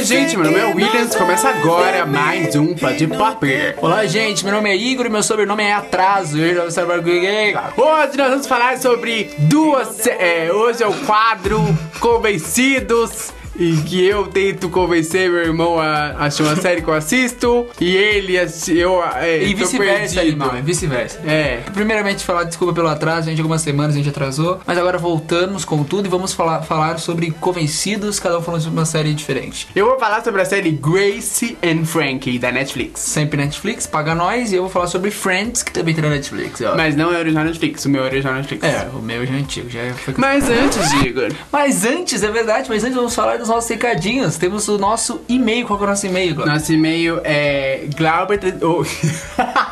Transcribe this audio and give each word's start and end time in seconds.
Oi, 0.00 0.06
gente, 0.06 0.34
meu 0.34 0.46
nome 0.46 0.58
é 0.58 0.64
Williams. 0.64 1.14
Começa 1.14 1.50
agora 1.50 2.06
mais 2.06 2.56
um 2.56 2.74
Pode 2.74 3.06
Pop. 3.06 3.46
Olá, 3.76 4.06
gente, 4.06 4.42
meu 4.42 4.54
nome 4.54 4.70
é 4.70 4.74
Igor 4.74 5.04
e 5.04 5.10
meu 5.10 5.22
sobrenome 5.22 5.62
é 5.62 5.74
Atraso. 5.74 6.38
Hoje 6.38 8.16
nós 8.16 8.30
vamos 8.30 8.46
falar 8.46 8.78
sobre 8.78 9.30
duas. 9.36 10.06
É, 10.06 10.50
hoje 10.50 10.82
é 10.82 10.86
o 10.86 10.94
quadro 11.04 11.60
Convencidos 12.00 13.30
e 13.60 13.76
que 13.82 14.02
eu 14.02 14.26
tento 14.26 14.70
convencer 14.70 15.30
meu 15.30 15.42
irmão 15.42 15.78
a 15.78 16.12
assistir 16.12 16.42
uma 16.44 16.56
série 16.56 16.80
que 16.80 16.88
eu 16.88 16.94
assisto 16.94 17.66
e 17.78 17.94
ele 17.94 18.34
eu 18.68 19.04
é, 19.04 19.42
e 19.42 19.54
vice-versa, 19.54 20.24
irmão, 20.24 20.56
e 20.56 20.62
vice-versa. 20.62 21.20
É. 21.26 21.60
Primeiramente 21.74 22.24
falar 22.24 22.44
desculpa 22.44 22.72
pelo 22.72 22.88
atraso, 22.88 23.28
gente, 23.28 23.38
algumas 23.38 23.60
semanas 23.60 23.94
a 23.94 23.98
gente 23.98 24.08
atrasou, 24.08 24.60
mas 24.66 24.78
agora 24.78 24.96
voltamos 24.96 25.66
com 25.66 25.84
tudo 25.84 26.06
e 26.06 26.08
vamos 26.08 26.32
falar, 26.32 26.62
falar 26.62 26.98
sobre 26.98 27.30
Convencidos, 27.32 28.18
cada 28.18 28.38
um 28.38 28.42
falando 28.42 28.62
sobre 28.62 28.78
uma 28.78 28.86
série 28.86 29.12
diferente. 29.12 29.68
Eu 29.76 29.84
vou 29.84 29.98
falar 29.98 30.24
sobre 30.24 30.40
a 30.40 30.44
série 30.46 30.70
Gracie 30.70 31.58
and 31.62 31.84
Frankie 31.84 32.38
da 32.38 32.50
Netflix. 32.50 33.00
Sempre 33.00 33.36
Netflix, 33.42 33.86
paga 33.86 34.14
nós, 34.14 34.52
e 34.52 34.56
eu 34.56 34.62
vou 34.62 34.70
falar 34.70 34.86
sobre 34.86 35.10
Friends, 35.10 35.62
que 35.62 35.70
também 35.70 35.94
tem 35.94 36.02
na 36.02 36.08
Netflix, 36.08 36.62
ó. 36.62 36.74
Mas 36.74 36.96
não 36.96 37.12
é 37.12 37.18
original 37.18 37.44
Netflix, 37.44 37.84
o 37.84 37.90
meu 37.90 38.04
é 38.04 38.06
original 38.06 38.34
Netflix. 38.36 38.64
É, 38.64 38.88
o 38.94 39.02
meu 39.02 39.26
já 39.26 39.34
é 39.34 39.36
antigo, 39.36 39.68
já 39.68 39.80
foi 39.94 40.14
Mas 40.16 40.48
antes, 40.48 40.92
Igor. 41.04 41.30
mas 41.52 41.84
antes, 41.84 42.22
é 42.22 42.30
verdade, 42.30 42.68
mas 42.70 42.82
antes 42.84 42.96
vamos 42.96 43.14
falar 43.14 43.36
dos 43.36 43.49
nossos 43.50 43.68
recadinhos. 43.68 44.38
Temos 44.38 44.66
o 44.68 44.78
nosso 44.78 45.20
e-mail. 45.28 45.66
Qual 45.66 45.78
é 45.78 45.82
o 45.82 45.86
nosso 45.86 46.06
e-mail, 46.06 46.34
Glauber? 46.34 46.52
Nosso 46.52 46.72
e-mail 46.72 47.20
é 47.22 47.86
Glauber. 47.96 48.40
Oh. 48.62 48.82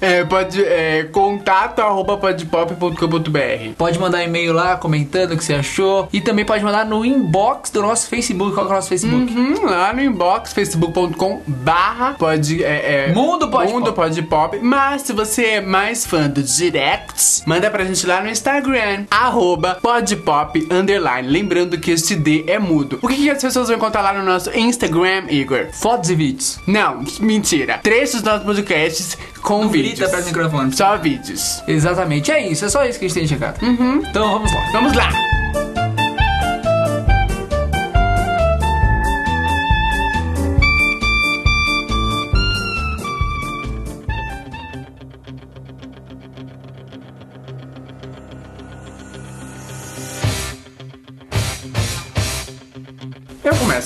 É, 0.00 0.24
pode, 0.24 0.62
é, 0.62 1.04
contato 1.04 1.80
arroba 1.80 2.16
podpop.com.br 2.16 3.74
Pode 3.76 3.98
mandar 3.98 4.24
e-mail 4.24 4.52
lá 4.52 4.76
comentando 4.76 5.32
o 5.32 5.36
que 5.36 5.44
você 5.44 5.54
achou. 5.54 6.08
E 6.12 6.20
também 6.20 6.44
pode 6.44 6.64
mandar 6.64 6.86
no 6.86 7.04
inbox 7.04 7.70
do 7.70 7.82
nosso 7.82 8.08
Facebook. 8.08 8.54
Qual 8.54 8.66
é 8.66 8.70
o 8.70 8.72
nosso 8.72 8.88
Facebook? 8.88 9.32
Uhum, 9.32 9.64
lá 9.64 9.92
no 9.92 10.00
inbox, 10.00 10.52
facebook.com 10.52 11.42
barra 11.46 12.14
pode, 12.14 12.62
é, 12.62 13.08
é, 13.08 13.12
Mundo 13.12 13.48
Pode 13.48 13.72
Mundo 13.72 13.92
Pode 13.92 14.22
Pop. 14.22 14.58
Mas 14.62 15.02
se 15.02 15.12
você 15.12 15.44
é 15.44 15.60
mais 15.60 16.06
fã 16.06 16.28
do 16.28 16.42
Directs, 16.42 17.42
manda 17.46 17.70
pra 17.70 17.84
gente 17.84 18.06
lá 18.06 18.20
no 18.20 18.28
Instagram, 18.30 19.04
arroba 19.10 19.78
podpop 19.80 20.66
underline. 20.70 21.28
Lembrando 21.28 21.78
que 21.78 21.90
este 21.90 22.14
D 22.14 22.44
é 22.46 22.58
mudo. 22.58 22.98
O 23.02 23.08
que, 23.08 23.16
que 23.16 23.30
as 23.30 23.42
pessoas 23.42 23.68
vão 23.68 23.76
encontrar 23.76 24.02
lá 24.02 24.12
no 24.12 24.24
nosso 24.24 24.50
Instagram, 24.56 25.24
Igor? 25.28 25.68
Fotos 25.72 26.10
e 26.10 26.14
vídeos. 26.14 26.58
Não, 26.66 27.04
mentira. 27.20 27.78
Trechos 27.82 28.22
dos 28.22 28.24
nossos 28.24 28.44
podcasts 28.44 29.18
com 29.42 29.68
vídeos. 29.68 29.89
Grita 29.96 30.08
perto 30.08 30.24
do 30.24 30.26
microfone. 30.28 30.72
Só 30.72 30.96
vídeos. 30.96 31.62
Exatamente, 31.66 32.30
é 32.30 32.46
isso. 32.46 32.64
É 32.64 32.68
só 32.68 32.84
isso 32.84 32.98
que 32.98 33.04
a 33.04 33.08
gente 33.08 33.18
tem 33.18 33.26
de 33.26 33.34
recado. 33.34 33.62
Uhum. 33.64 34.02
Então 34.08 34.32
vamos 34.32 34.52
lá. 34.52 34.60
Vamos 34.72 34.92
lá. 34.94 35.29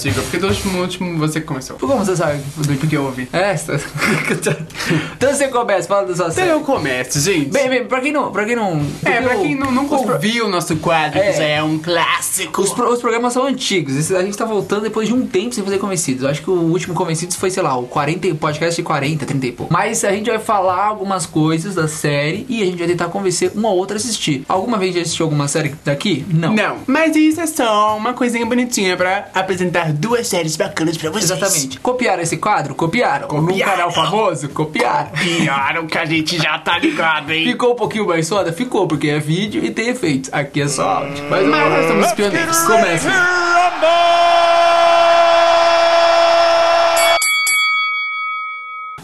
Igor, 0.09 0.23
porque 0.23 0.39
do 0.39 0.47
último, 0.49 0.81
último 0.81 1.19
você 1.19 1.41
que 1.41 1.47
começou. 1.47 1.77
Como 1.79 1.97
você 1.97 2.17
sabe? 2.17 2.41
Porque 2.81 2.97
eu 2.97 3.05
ouvi. 3.05 3.29
É, 3.33 3.55
tá- 3.55 3.75
então 5.17 5.33
você 5.35 5.49
começa, 5.49 5.89
fala 5.89 6.07
da 6.07 6.15
sua 6.15 6.25
Então 6.27 6.35
série. 6.35 6.51
eu 6.51 6.61
começo, 6.61 7.21
gente. 7.21 7.51
Bem, 7.51 7.69
bem, 7.69 7.85
pra 7.87 8.01
quem 8.01 8.13
não. 8.13 8.31
Pra 8.33 8.45
quem 8.45 8.57
não. 8.57 8.81
é, 9.05 9.21
pra 9.21 9.37
quem 9.37 9.55
o- 9.55 9.59
não, 9.59 9.73
nunca 9.73 9.95
ouviu 9.97 10.47
o 10.47 10.49
nosso 10.49 10.77
quadro, 10.77 11.19
É. 11.19 11.31
que 11.33 11.39
já 11.39 11.45
é 11.45 11.63
um 11.63 11.79
clássico. 11.79 12.61
Os, 12.63 12.73
pro- 12.73 12.91
os 12.93 13.01
programas 13.01 13.33
são 13.33 13.47
antigos. 13.47 14.11
A 14.13 14.23
gente 14.23 14.37
tá 14.37 14.45
voltando 14.45 14.83
depois 14.83 15.09
de 15.09 15.15
um 15.15 15.27
tempo 15.27 15.55
sem 15.55 15.63
fazer 15.65 15.79
Convencidos. 15.79 16.23
Eu 16.23 16.31
acho 16.31 16.43
que 16.43 16.51
o 16.51 16.55
último 16.55 16.95
Convencidos 16.95 17.37
foi, 17.37 17.51
sei 17.51 17.63
lá, 17.63 17.77
o 17.77 17.85
40, 17.85 18.27
e- 18.29 18.35
podcast 18.35 18.77
de 18.77 18.83
40, 18.83 19.27
30 19.27 19.47
e 19.47 19.53
pouco. 19.53 19.73
Mas 19.73 20.05
a 20.05 20.13
gente 20.13 20.31
vai 20.31 20.39
falar 20.39 20.87
algumas 20.87 21.27
coisas 21.27 21.75
da 21.75 21.89
série 21.89 22.47
e 22.49 22.63
a 22.63 22.67
gente 22.67 22.79
vai 22.79 22.87
tentar 22.87 23.07
convencer 23.09 23.53
uma 23.55 23.69
ou 23.69 23.77
outra 23.77 23.97
a 23.97 23.99
assistir. 23.99 24.45
Alguma 24.49 24.79
vez 24.79 24.95
já 24.95 25.01
assistiu 25.03 25.27
alguma 25.27 25.49
série 25.49 25.75
daqui? 25.85 26.25
Não. 26.29 26.55
Não, 26.55 26.79
mas 26.87 27.15
isso 27.17 27.41
é 27.41 27.47
só 27.47 27.97
uma 27.97 28.13
coisinha 28.15 28.47
bonitinha 28.47 28.97
pra 28.97 29.29
apresentar 29.35 29.93
duas 29.95 30.27
séries 30.27 30.57
bacanas 30.57 30.97
pra 30.97 31.11
vocês. 31.11 31.31
Exatamente. 31.31 31.81
Copiaram 31.81 32.23
esse 32.23 32.37
quadro? 32.37 32.75
Copiaram. 32.75 33.29
Num 33.29 33.47
Copiaram. 33.47 33.73
canal 33.73 33.93
famoso? 33.93 34.49
Copiaram. 34.51 35.11
Piaram 35.11 35.87
que 35.87 35.99
a 35.99 36.05
gente 36.05 36.37
já 36.39 36.59
tá 36.59 36.79
ligado, 36.79 37.33
hein? 37.33 37.45
Ficou 37.47 37.73
um 37.73 37.77
pouquinho 37.77 38.07
mais 38.07 38.29
foda? 38.29 38.53
Ficou, 38.53 38.87
porque 38.87 39.09
é 39.09 39.19
vídeo 39.19 39.65
e 39.65 39.71
tem 39.71 39.89
efeitos. 39.89 40.31
Aqui 40.33 40.61
é 40.63 40.69
só 40.69 40.89
áudio. 40.99 41.25
Mas, 41.31 41.47
Mas 41.47 41.71
nós 41.71 41.87
somos 41.87 42.13
pioneiros. 42.13 42.59
Começa. 42.65 44.44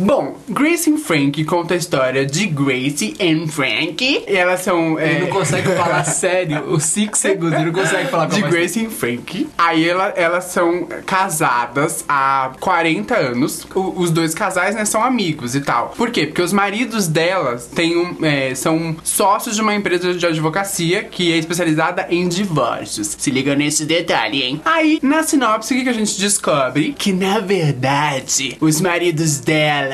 Bom, 0.00 0.36
Grace 0.48 0.90
and 0.90 0.98
Frank 0.98 1.44
conta 1.44 1.74
a 1.74 1.76
história 1.76 2.24
de 2.26 2.46
Grace 2.46 3.14
and 3.20 3.46
Frank. 3.48 4.24
E 4.26 4.34
elas 4.36 4.60
são. 4.60 4.98
é, 4.98 5.10
Ele 5.10 5.20
não 5.20 5.26
consegue 5.28 5.68
falar 5.74 6.04
sério 6.04 6.64
os 6.72 6.84
5 6.84 7.16
segundos. 7.16 7.54
Ele 7.54 7.66
não 7.66 7.72
consegue 7.72 8.08
falar 8.08 8.26
com 8.28 8.34
de 8.36 8.42
Grace 8.42 8.84
and 8.84 8.90
Frank. 8.90 9.48
Aí 9.58 9.88
ela- 9.88 10.12
elas 10.16 10.44
são 10.44 10.86
casadas 11.06 12.04
há 12.08 12.52
40 12.60 13.16
anos. 13.16 13.66
O- 13.74 14.00
os 14.00 14.10
dois 14.10 14.34
casais, 14.34 14.74
né, 14.74 14.84
são 14.84 15.02
amigos 15.04 15.54
e 15.54 15.60
tal. 15.60 15.90
Por 15.96 16.10
quê? 16.10 16.26
Porque 16.26 16.42
os 16.42 16.52
maridos 16.52 17.06
delas 17.06 17.66
têm 17.66 17.96
um, 17.96 18.16
é, 18.24 18.54
são 18.54 18.96
sócios 19.04 19.54
de 19.56 19.62
uma 19.62 19.74
empresa 19.74 20.14
de 20.14 20.26
advocacia 20.26 21.04
que 21.04 21.32
é 21.32 21.36
especializada 21.36 22.06
em 22.10 22.26
divórcios. 22.28 23.16
Se 23.18 23.30
liga 23.30 23.54
nesse 23.54 23.84
detalhe, 23.84 24.42
hein? 24.42 24.60
Aí, 24.64 24.98
na 25.02 25.22
sinopse, 25.22 25.74
o 25.74 25.82
que, 25.82 25.88
a 25.88 25.92
gente 25.92 26.18
descobre? 26.18 26.94
Que, 26.98 27.12
na 27.12 27.38
verdade, 27.40 28.56
os 28.60 28.80
maridos 28.80 29.38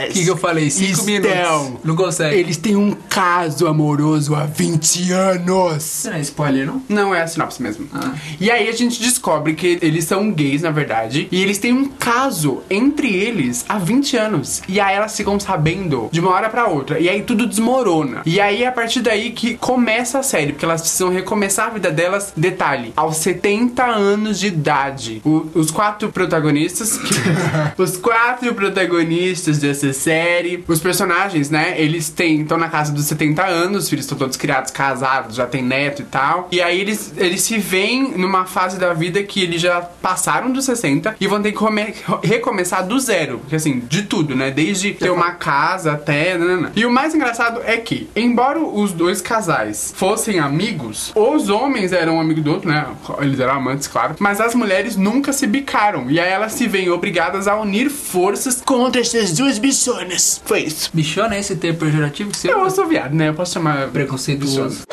O 0.04 0.12
que, 0.12 0.24
que 0.24 0.30
eu 0.30 0.36
falei? 0.36 0.70
5 0.70 0.90
estão... 0.90 1.04
minutos. 1.06 1.84
Não 1.84 1.96
consegue. 1.96 2.36
Eles 2.36 2.56
têm 2.56 2.76
um 2.76 2.92
caso 3.08 3.66
amoroso 3.66 4.34
há 4.34 4.44
20 4.44 5.12
anos. 5.12 6.02
Não 6.04 6.12
é 6.12 6.20
spoiler, 6.20 6.66
não? 6.66 6.82
Não, 6.88 7.14
é 7.14 7.22
a 7.22 7.26
sinopse 7.26 7.62
mesmo. 7.62 7.86
Ah. 7.92 8.12
E 8.40 8.50
aí 8.50 8.68
a 8.68 8.72
gente 8.72 9.00
descobre 9.00 9.54
que 9.54 9.78
eles 9.80 10.04
são 10.04 10.30
gays, 10.30 10.62
na 10.62 10.70
verdade. 10.70 11.28
E 11.30 11.42
eles 11.42 11.58
têm 11.58 11.72
um 11.72 11.86
caso 11.86 12.62
entre 12.70 13.14
eles 13.14 13.64
há 13.68 13.78
20 13.78 14.16
anos. 14.16 14.62
E 14.68 14.80
aí 14.80 14.94
elas 14.94 15.16
ficam 15.16 15.38
sabendo 15.40 16.08
de 16.12 16.20
uma 16.20 16.30
hora 16.30 16.48
pra 16.48 16.66
outra. 16.66 16.98
E 16.98 17.08
aí 17.08 17.22
tudo 17.22 17.46
desmorona. 17.46 18.22
E 18.26 18.40
aí 18.40 18.62
é 18.62 18.66
a 18.66 18.72
partir 18.72 19.00
daí 19.00 19.30
que 19.30 19.56
começa 19.56 20.18
a 20.18 20.22
série. 20.22 20.52
Porque 20.52 20.64
elas 20.64 20.80
precisam 20.80 21.08
recomeçar 21.10 21.66
a 21.68 21.70
vida 21.70 21.90
delas, 21.90 22.32
detalhe, 22.36 22.92
aos 22.96 23.16
70 23.18 23.84
anos 23.84 24.38
de 24.38 24.48
idade. 24.48 25.20
O- 25.24 25.46
os 25.54 25.70
quatro 25.70 26.10
protagonistas. 26.10 26.98
os 27.78 27.96
quatro 27.96 28.54
protagonistas 28.54 29.58
dessa 29.58 29.85
série. 29.92 30.64
Os 30.66 30.80
personagens, 30.80 31.50
né? 31.50 31.74
Eles 31.80 32.08
têm. 32.10 32.42
estão 32.42 32.58
na 32.58 32.68
casa 32.68 32.92
dos 32.92 33.04
70 33.06 33.44
anos, 33.44 33.84
os 33.84 33.90
filhos 33.90 34.04
estão 34.04 34.16
todos 34.18 34.36
criados, 34.36 34.70
casados, 34.70 35.36
já 35.36 35.46
tem 35.46 35.62
neto 35.62 36.02
e 36.02 36.04
tal. 36.04 36.48
E 36.52 36.60
aí 36.60 36.80
eles, 36.80 37.12
eles 37.16 37.42
se 37.42 37.58
veem 37.58 38.16
numa 38.16 38.44
fase 38.46 38.78
da 38.78 38.92
vida 38.92 39.22
que 39.22 39.42
eles 39.42 39.60
já 39.60 39.80
passaram 39.80 40.50
dos 40.52 40.64
60 40.64 41.16
e 41.20 41.26
vão 41.26 41.40
ter 41.42 41.52
que 41.52 41.58
come- 41.58 41.94
recomeçar 42.22 42.86
do 42.86 42.98
zero. 42.98 43.40
Assim, 43.52 43.80
de 43.80 44.02
tudo, 44.02 44.34
né? 44.34 44.50
Desde 44.50 44.92
ter 44.92 45.10
uma 45.10 45.32
casa 45.32 45.92
até. 45.92 46.36
nanana. 46.36 46.72
E 46.74 46.84
o 46.84 46.90
mais 46.90 47.14
engraçado 47.14 47.60
é 47.64 47.76
que, 47.76 48.08
embora 48.14 48.58
os 48.60 48.92
dois 48.92 49.20
casais 49.20 49.92
fossem 49.96 50.38
amigos, 50.38 51.12
os 51.14 51.48
homens 51.48 51.92
eram 51.92 52.16
um 52.16 52.20
amigo 52.20 52.40
do 52.40 52.52
outro, 52.52 52.68
né? 52.70 52.86
Eles 53.20 53.38
eram 53.40 53.54
amantes, 53.54 53.86
claro. 53.86 54.16
Mas 54.18 54.40
as 54.40 54.54
mulheres 54.54 54.96
nunca 54.96 55.32
se 55.32 55.46
bicaram. 55.46 56.10
E 56.10 56.18
aí 56.20 56.30
elas 56.30 56.52
se 56.52 56.66
veem 56.66 56.90
obrigadas 56.90 57.46
a 57.48 57.56
unir 57.56 57.90
forças 57.90 58.62
contra 58.64 59.00
essas 59.00 59.32
duas 59.32 59.58
bichonas. 59.76 60.40
Foi 60.44 60.60
isso. 60.62 60.90
Bichona 60.92 61.36
é 61.36 61.40
esse 61.40 61.56
termo 61.56 61.78
pejorativo 61.78 62.30
que 62.30 62.38
você 62.38 62.50
Eu 62.50 62.70
sou 62.70 62.86
viado, 62.86 63.14
né? 63.14 63.28
Eu 63.28 63.34
posso 63.34 63.54
chamar 63.54 63.88
preconceituoso. 63.88 64.84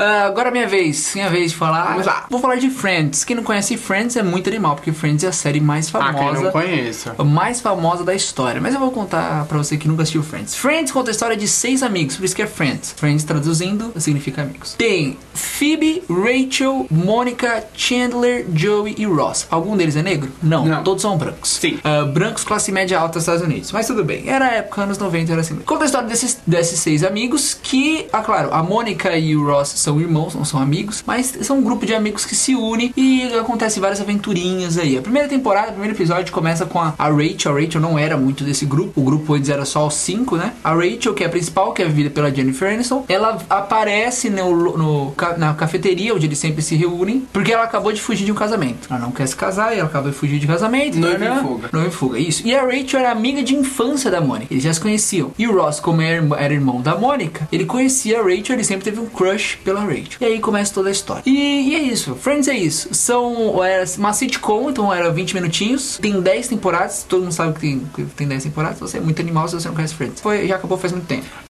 Ah, 0.00 0.24
agora 0.26 0.48
é 0.48 0.52
minha 0.52 0.66
vez, 0.66 1.12
minha 1.14 1.28
vez 1.28 1.50
de 1.52 1.56
falar. 1.56 1.90
Vamos 1.90 2.06
lá. 2.06 2.26
Vou 2.30 2.40
falar 2.40 2.56
de 2.56 2.70
Friends. 2.70 3.24
Quem 3.24 3.36
não 3.36 3.42
conhece 3.42 3.76
Friends 3.76 4.16
é 4.16 4.22
muito 4.22 4.48
animal, 4.48 4.74
porque 4.76 4.92
Friends 4.92 5.22
é 5.24 5.28
a 5.28 5.32
série 5.32 5.60
mais 5.60 5.94
Ah, 5.94 6.12
quem 6.12 6.18
famosa. 6.18 6.42
não 6.42 6.50
conheço. 6.50 7.12
a 7.18 7.24
mais 7.24 7.60
famosa 7.60 8.02
da 8.04 8.14
história. 8.14 8.60
Mas 8.60 8.74
eu 8.74 8.80
vou 8.80 8.90
contar 8.90 9.44
pra 9.46 9.58
você 9.58 9.76
que 9.76 9.86
nunca 9.86 10.02
assistiu 10.02 10.22
Friends. 10.22 10.54
Friends 10.56 10.90
conta 10.92 11.10
a 11.10 11.12
história 11.12 11.36
de 11.36 11.46
seis 11.46 11.82
amigos, 11.82 12.16
por 12.16 12.24
isso 12.24 12.34
que 12.34 12.42
é 12.42 12.46
Friends. 12.46 12.94
Friends 12.96 13.24
traduzindo 13.24 13.92
significa 13.96 14.42
amigos. 14.42 14.74
Tem 14.78 15.16
Phoebe, 15.34 16.02
Rachel, 16.08 16.86
Mônica, 16.90 17.64
Chandler, 17.74 18.46
Joey 18.54 18.94
e 18.98 19.04
Ross. 19.04 19.46
Algum 19.50 19.76
deles 19.76 19.96
é 19.96 20.02
negro? 20.02 20.30
Não, 20.42 20.64
Não. 20.64 20.82
todos 20.82 21.02
são 21.02 21.16
brancos. 21.18 21.58
Sim. 21.60 21.78
Ah, 21.84 22.04
brancos, 22.04 22.44
classe 22.44 22.72
média 22.72 22.98
alta 22.98 23.14
dos 23.14 23.22
Estados 23.22 23.42
Unidos. 23.42 23.72
Mas 23.72 23.86
tudo 23.86 24.04
bem. 24.04 24.28
Era 24.28 24.46
a 24.46 24.52
época, 24.54 24.82
anos 24.82 24.98
90, 24.98 25.32
era 25.32 25.40
assim. 25.40 25.56
Conta 25.56 25.84
a 25.84 25.86
história 25.86 26.08
desses, 26.08 26.38
desses 26.46 26.80
seis 26.80 27.04
amigos 27.04 27.54
que, 27.60 28.06
ah, 28.12 28.20
claro, 28.22 28.52
a 28.54 28.62
Mônica 28.62 29.16
e 29.16 29.36
o 29.36 29.44
Ross 29.46 29.68
são 29.68 29.89
são 29.90 30.00
irmãos, 30.00 30.34
não 30.36 30.44
são 30.44 30.60
amigos, 30.60 31.02
mas 31.04 31.36
são 31.42 31.58
um 31.58 31.62
grupo 31.62 31.84
de 31.84 31.92
amigos 31.92 32.24
que 32.24 32.36
se 32.36 32.54
unem 32.54 32.92
e 32.96 33.24
acontece 33.34 33.80
várias 33.80 34.00
aventurinhas 34.00 34.78
aí. 34.78 34.96
A 34.96 35.02
primeira 35.02 35.28
temporada, 35.28 35.68
o 35.68 35.72
primeiro 35.72 35.96
episódio 35.96 36.32
começa 36.32 36.64
com 36.64 36.78
a, 36.78 36.94
a 36.96 37.08
Rachel. 37.08 37.56
A 37.56 37.60
Rachel 37.60 37.80
não 37.80 37.98
era 37.98 38.16
muito 38.16 38.44
desse 38.44 38.64
grupo, 38.64 39.00
o 39.00 39.04
grupo 39.04 39.34
antes 39.34 39.50
era 39.50 39.64
só 39.64 39.86
os 39.86 39.94
cinco, 39.94 40.36
né? 40.36 40.52
A 40.62 40.72
Rachel, 40.72 41.12
que 41.12 41.24
é 41.24 41.26
a 41.26 41.30
principal, 41.30 41.72
que 41.72 41.82
é 41.82 41.86
vivida 41.86 42.10
pela 42.10 42.32
Jennifer 42.32 42.72
Aniston, 42.72 43.04
ela 43.08 43.38
aparece 43.50 44.30
no, 44.30 44.76
no, 44.78 45.14
na 45.36 45.54
cafeteria 45.54 46.14
onde 46.14 46.26
eles 46.26 46.38
sempre 46.38 46.62
se 46.62 46.76
reúnem, 46.76 47.26
porque 47.32 47.52
ela 47.52 47.64
acabou 47.64 47.92
de 47.92 48.00
fugir 48.00 48.24
de 48.24 48.30
um 48.30 48.36
casamento. 48.36 48.86
Ela 48.88 49.00
não 49.00 49.10
quer 49.10 49.26
se 49.26 49.34
casar 49.34 49.74
e 49.74 49.78
ela 49.78 49.88
acaba 49.88 50.10
de 50.10 50.14
fugir 50.14 50.38
de 50.38 50.46
casamento. 50.46 50.98
Noiva 50.98 51.18
né? 51.18 51.36
em 51.36 51.42
fuga. 51.42 51.68
Noiva 51.72 51.88
em 51.88 51.92
fuga, 51.92 52.18
isso. 52.18 52.46
E 52.46 52.54
a 52.54 52.62
Rachel 52.62 53.00
era 53.00 53.10
amiga 53.10 53.42
de 53.42 53.56
infância 53.56 54.10
da 54.10 54.20
Mônica. 54.20 54.52
Eles 54.52 54.62
já 54.62 54.72
se 54.72 54.80
conheciam. 54.80 55.32
E 55.36 55.48
o 55.48 55.52
Ross, 55.52 55.80
como 55.80 56.00
era 56.00 56.54
irmão 56.54 56.80
da 56.80 56.96
Mônica, 56.96 57.48
ele 57.50 57.64
conhecia 57.64 58.20
a 58.20 58.22
Rachel, 58.22 58.54
ele 58.54 58.64
sempre 58.64 58.84
teve 58.84 59.00
um 59.00 59.06
crush 59.06 59.58
pela 59.64 59.79
Rachel. 59.86 60.18
E 60.20 60.24
aí 60.24 60.40
começa 60.40 60.72
toda 60.72 60.88
a 60.88 60.92
história. 60.92 61.22
E, 61.26 61.70
e 61.70 61.74
é 61.74 61.78
isso. 61.80 62.14
Friends 62.14 62.48
é 62.48 62.54
isso. 62.54 62.88
São 62.92 63.62
era 63.64 63.84
uma 63.98 64.12
sitcom, 64.12 64.70
então 64.70 64.92
era 64.92 65.10
20 65.10 65.34
minutinhos. 65.34 65.98
Tem 65.98 66.20
10 66.20 66.48
temporadas. 66.48 67.04
Todo 67.08 67.22
mundo 67.22 67.32
sabe 67.32 67.54
que 67.54 67.60
tem, 67.60 67.80
que 67.94 68.04
tem 68.04 68.28
10 68.28 68.44
temporadas. 68.44 68.80
Você 68.80 68.98
é 68.98 69.00
muito 69.00 69.20
animal 69.20 69.48
se 69.48 69.54
você 69.54 69.68
não 69.68 69.74
conhece 69.74 69.94
Friends. 69.94 70.20
Foi, 70.20 70.46
já 70.46 70.56
acabou 70.56 70.78
faz 70.78 70.92
muito 70.92 71.06
tempo. 71.06 71.49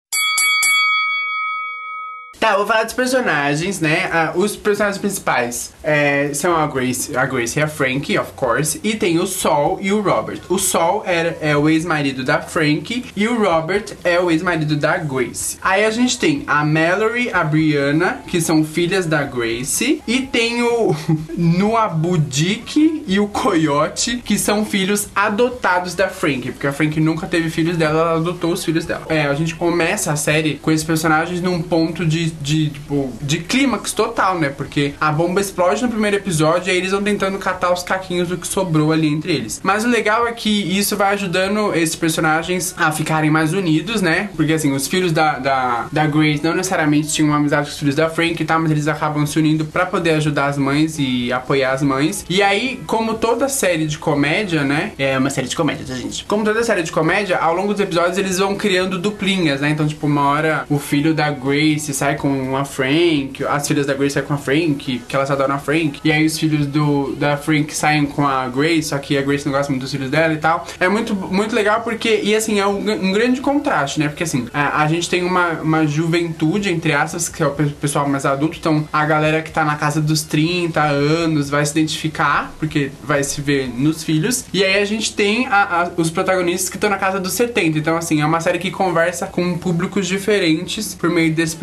Tá, 2.51 2.57
vou 2.57 2.67
falar 2.67 2.83
dos 2.83 2.95
personagens, 2.95 3.79
né? 3.79 4.11
Ah, 4.13 4.33
os 4.35 4.57
personagens 4.57 4.99
principais 4.99 5.73
é, 5.85 6.35
são 6.35 6.57
a 6.57 6.67
Grace, 6.67 7.17
a 7.17 7.25
Grace 7.25 7.57
e 7.57 7.63
a 7.63 7.69
Frankie, 7.69 8.19
of 8.19 8.33
course. 8.33 8.81
E 8.83 8.97
tem 8.97 9.21
o 9.21 9.27
Sol 9.27 9.79
e 9.81 9.93
o 9.93 10.01
Robert. 10.01 10.41
O 10.49 10.59
Sol 10.59 11.05
é, 11.07 11.37
é 11.41 11.57
o 11.57 11.69
ex-marido 11.69 12.25
da 12.25 12.43
Frankie 12.43 13.05
e 13.15 13.29
o 13.29 13.41
Robert 13.41 13.85
é 14.03 14.19
o 14.19 14.33
ex-marido 14.33 14.75
da 14.75 14.97
Grace. 14.97 15.59
Aí 15.63 15.85
a 15.85 15.93
gente 15.93 16.19
tem 16.19 16.43
a 16.45 16.65
Mallory, 16.65 17.31
a 17.33 17.45
Brianna, 17.45 18.21
que 18.27 18.41
são 18.41 18.65
filhas 18.65 19.07
da 19.07 19.23
Grace. 19.23 20.03
E 20.05 20.23
tem 20.23 20.61
o 20.65 20.97
Nuabudik 21.39 23.05
e 23.07 23.21
o 23.21 23.29
Coyote, 23.29 24.17
que 24.17 24.37
são 24.37 24.65
filhos 24.65 25.09
adotados 25.15 25.95
da 25.95 26.09
Frankie. 26.09 26.51
Porque 26.51 26.67
a 26.67 26.73
Frankie 26.73 27.01
nunca 27.01 27.29
teve 27.29 27.49
filhos 27.49 27.77
dela, 27.77 28.01
ela 28.01 28.17
adotou 28.17 28.53
os 28.53 28.65
filhos 28.65 28.85
dela. 28.85 29.07
É, 29.09 29.27
a 29.27 29.35
gente 29.35 29.55
começa 29.55 30.13
a 30.13 30.17
série 30.17 30.57
com 30.57 30.73
esses 30.73 30.85
personagens 30.85 31.41
num 31.41 31.63
ponto 31.63 32.05
de, 32.05 32.40
de, 32.41 32.71
tipo, 32.71 33.13
de 33.21 33.39
clímax 33.39 33.93
total, 33.93 34.39
né? 34.39 34.49
Porque 34.49 34.95
a 35.01 35.13
bomba 35.13 35.41
explode 35.41 35.83
no 35.83 35.89
primeiro 35.89 36.17
episódio 36.17 36.69
e 36.69 36.71
aí 36.71 36.77
eles 36.77 36.93
vão 36.93 37.03
tentando 37.03 37.39
catar 37.39 37.73
os 37.73 37.83
caquinhos 37.83 38.29
do 38.29 38.37
que 38.37 38.47
sobrou 38.47 38.93
ali 38.93 39.09
entre 39.09 39.33
eles. 39.33 39.61
Mas 39.63 39.85
o 39.85 39.89
legal 39.89 40.27
é 40.27 40.33
que 40.33 40.51
isso 40.51 40.97
vai 40.97 41.15
ajudando 41.15 41.75
esses 41.75 41.97
personagens 41.97 42.75
a 42.77 42.91
ficarem 42.93 43.31
mais 43.31 43.53
unidos, 43.53 44.01
né? 44.03 44.31
Porque 44.37 44.53
assim, 44.53 44.73
os 44.73 44.89
filhos 44.89 45.13
da, 45.13 45.39
da, 45.39 45.87
da 45.91 46.07
Grace 46.07 46.43
não 46.43 46.55
necessariamente 46.55 47.09
tinham 47.09 47.29
uma 47.29 47.37
amizade 47.37 47.69
com 47.69 47.73
os 47.73 47.79
filhos 47.79 47.95
da 47.95 48.09
Frank 48.09 48.41
e 48.41 48.47
tal, 48.47 48.61
mas 48.61 48.71
eles 48.71 48.89
acabam 48.89 49.27
se 49.27 49.39
unindo 49.39 49.65
pra 49.65 49.87
poder 49.87 50.13
ajudar 50.13 50.47
as 50.47 50.59
mães 50.59 50.97
e 50.99 51.33
apoiar 51.33 51.73
as 51.73 51.83
mães. 51.83 52.25
E 52.29 52.43
aí, 52.43 52.81
como 52.87 53.15
toda 53.15 53.49
série 53.49 53.87
de 53.87 53.99
comédia, 53.99 54.65
né? 54.65 54.93
É 54.99 55.19
uma 55.19 55.31
série 55.31 55.49
de 55.49 55.57
comédia, 55.57 55.85
tá, 55.87 55.95
gente? 55.95 56.25
Como 56.25 56.45
toda 56.45 56.63
série 56.63 56.83
de 56.83 56.93
comédia, 56.93 57.39
ao 57.39 57.55
longo 57.55 57.73
dos 57.73 57.81
episódios 57.81 58.19
eles 58.19 58.39
vão 58.39 58.55
criando 58.55 58.99
duplinhas, 58.99 59.61
né? 59.61 59.71
Então, 59.71 59.87
tipo, 59.87 60.07
uma 60.07 60.29
hora 60.29 60.65
o 60.69 60.79
filho 60.79 61.15
da 61.15 61.31
Grace 61.31 61.93
sai 61.93 62.17
com 62.17 62.30
a 62.57 62.65
Frank, 62.65 63.45
as 63.49 63.67
filhas 63.67 63.87
da 63.87 63.95
Grace 63.95 64.15
saem 64.15 64.27
com 64.27 64.35
a 64.35 64.39
Frank, 64.39 65.03
que 65.09 65.17
elas 65.17 65.31
adoram 65.31 65.55
a 65.55 65.59
Frank. 65.59 66.01
E 66.05 66.11
aí 66.13 66.25
os 66.25 66.39
filhos 66.39 66.67
do, 66.67 67.15
da 67.17 67.37
Frank 67.37 67.75
saem 67.75 68.07
com 68.07 68.27
a 68.27 68.49
Grace, 68.49 68.85
só 68.85 68.99
que 68.99 69.17
a 69.17 69.23
Grace 69.23 69.45
não 69.47 69.53
gosta 69.53 69.71
muito 69.71 69.83
dos 69.83 69.91
filhos 69.93 70.11
dela 70.11 70.33
e 70.33 70.39
tal. 70.39 70.67
É 70.79 70.89
muito, 70.89 71.15
muito 71.15 71.55
legal 71.55 71.83
porque, 71.83 72.21
e 72.23 72.35
assim, 72.35 72.59
é 72.59 72.67
um, 72.67 72.79
um 72.79 73.13
grande 73.13 73.41
contraste, 73.41 73.99
né? 74.01 74.09
Porque 74.09 74.25
assim, 74.25 74.47
a, 74.53 74.83
a 74.83 74.89
gente 74.89 75.09
tem 75.09 75.23
uma, 75.25 75.51
uma 75.61 75.87
juventude, 75.87 76.71
entre 76.71 76.93
aspas, 76.93 77.29
que 77.29 77.43
é 77.43 77.47
o 77.47 77.51
pe- 77.51 77.65
pessoal 77.81 78.09
mais 78.09 78.25
adulto, 78.27 78.57
então 78.59 78.87
a 78.93 79.05
galera 79.05 79.43
que 79.43 79.51
tá 79.51 79.65
na 79.65 79.77
casa 79.77 80.01
dos 80.01 80.23
30 80.23 80.81
anos 80.83 81.49
vai 81.51 81.65
se 81.65 81.73
identificar, 81.73 82.53
porque 82.59 82.91
vai 83.03 83.23
se 83.23 83.41
ver 83.41 83.69
nos 83.69 84.03
filhos. 84.03 84.45
E 84.53 84.65
aí 84.65 84.81
a 84.81 84.85
gente 84.85 85.15
tem 85.15 85.47
a- 85.47 85.83
a- 85.83 85.91
os 85.97 86.11
protagonistas 86.11 86.69
que 86.69 86.77
estão 86.77 86.91
na 86.91 86.99
casa 86.99 87.19
dos 87.21 87.33
70. 87.33 87.79
Então, 87.79 87.97
assim, 87.97 88.21
é 88.21 88.27
uma 88.27 88.41
série 88.41 88.59
que 88.59 88.71
conversa 88.71 89.27
com 89.27 89.57
públicos 89.59 90.07
diferentes 90.07 90.95
por 90.95 91.11
meio 91.11 91.33
desses 91.33 91.55